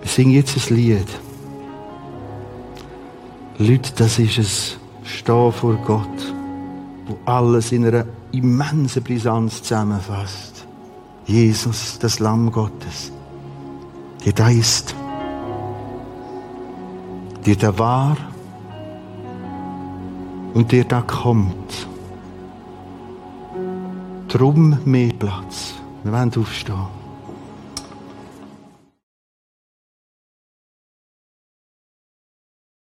Wir 0.00 0.08
singen 0.08 0.30
jetzt 0.30 0.56
ein 0.56 0.76
Lied. 0.76 1.08
Leute, 3.58 3.92
das 3.96 4.20
ist 4.20 4.38
es. 4.38 4.76
Stehen 5.02 5.50
vor 5.50 5.74
Gott, 5.84 6.31
alles 7.24 7.72
in 7.72 7.86
einer 7.86 8.04
immensen 8.32 9.02
Brisanz 9.02 9.62
zusammenfasst. 9.62 10.66
Jesus, 11.26 11.98
das 11.98 12.18
Lamm 12.18 12.50
Gottes, 12.50 13.12
der 14.24 14.32
da 14.32 14.48
ist, 14.48 14.94
der 17.46 17.56
da 17.56 17.78
war 17.78 18.16
und 20.54 20.72
der 20.72 20.84
da 20.84 21.02
kommt. 21.02 21.88
Drum 24.28 24.78
mehr 24.84 25.12
Platz. 25.12 25.74
Wir 26.02 26.12
wollen 26.12 26.32
aufstehen. 26.36 27.01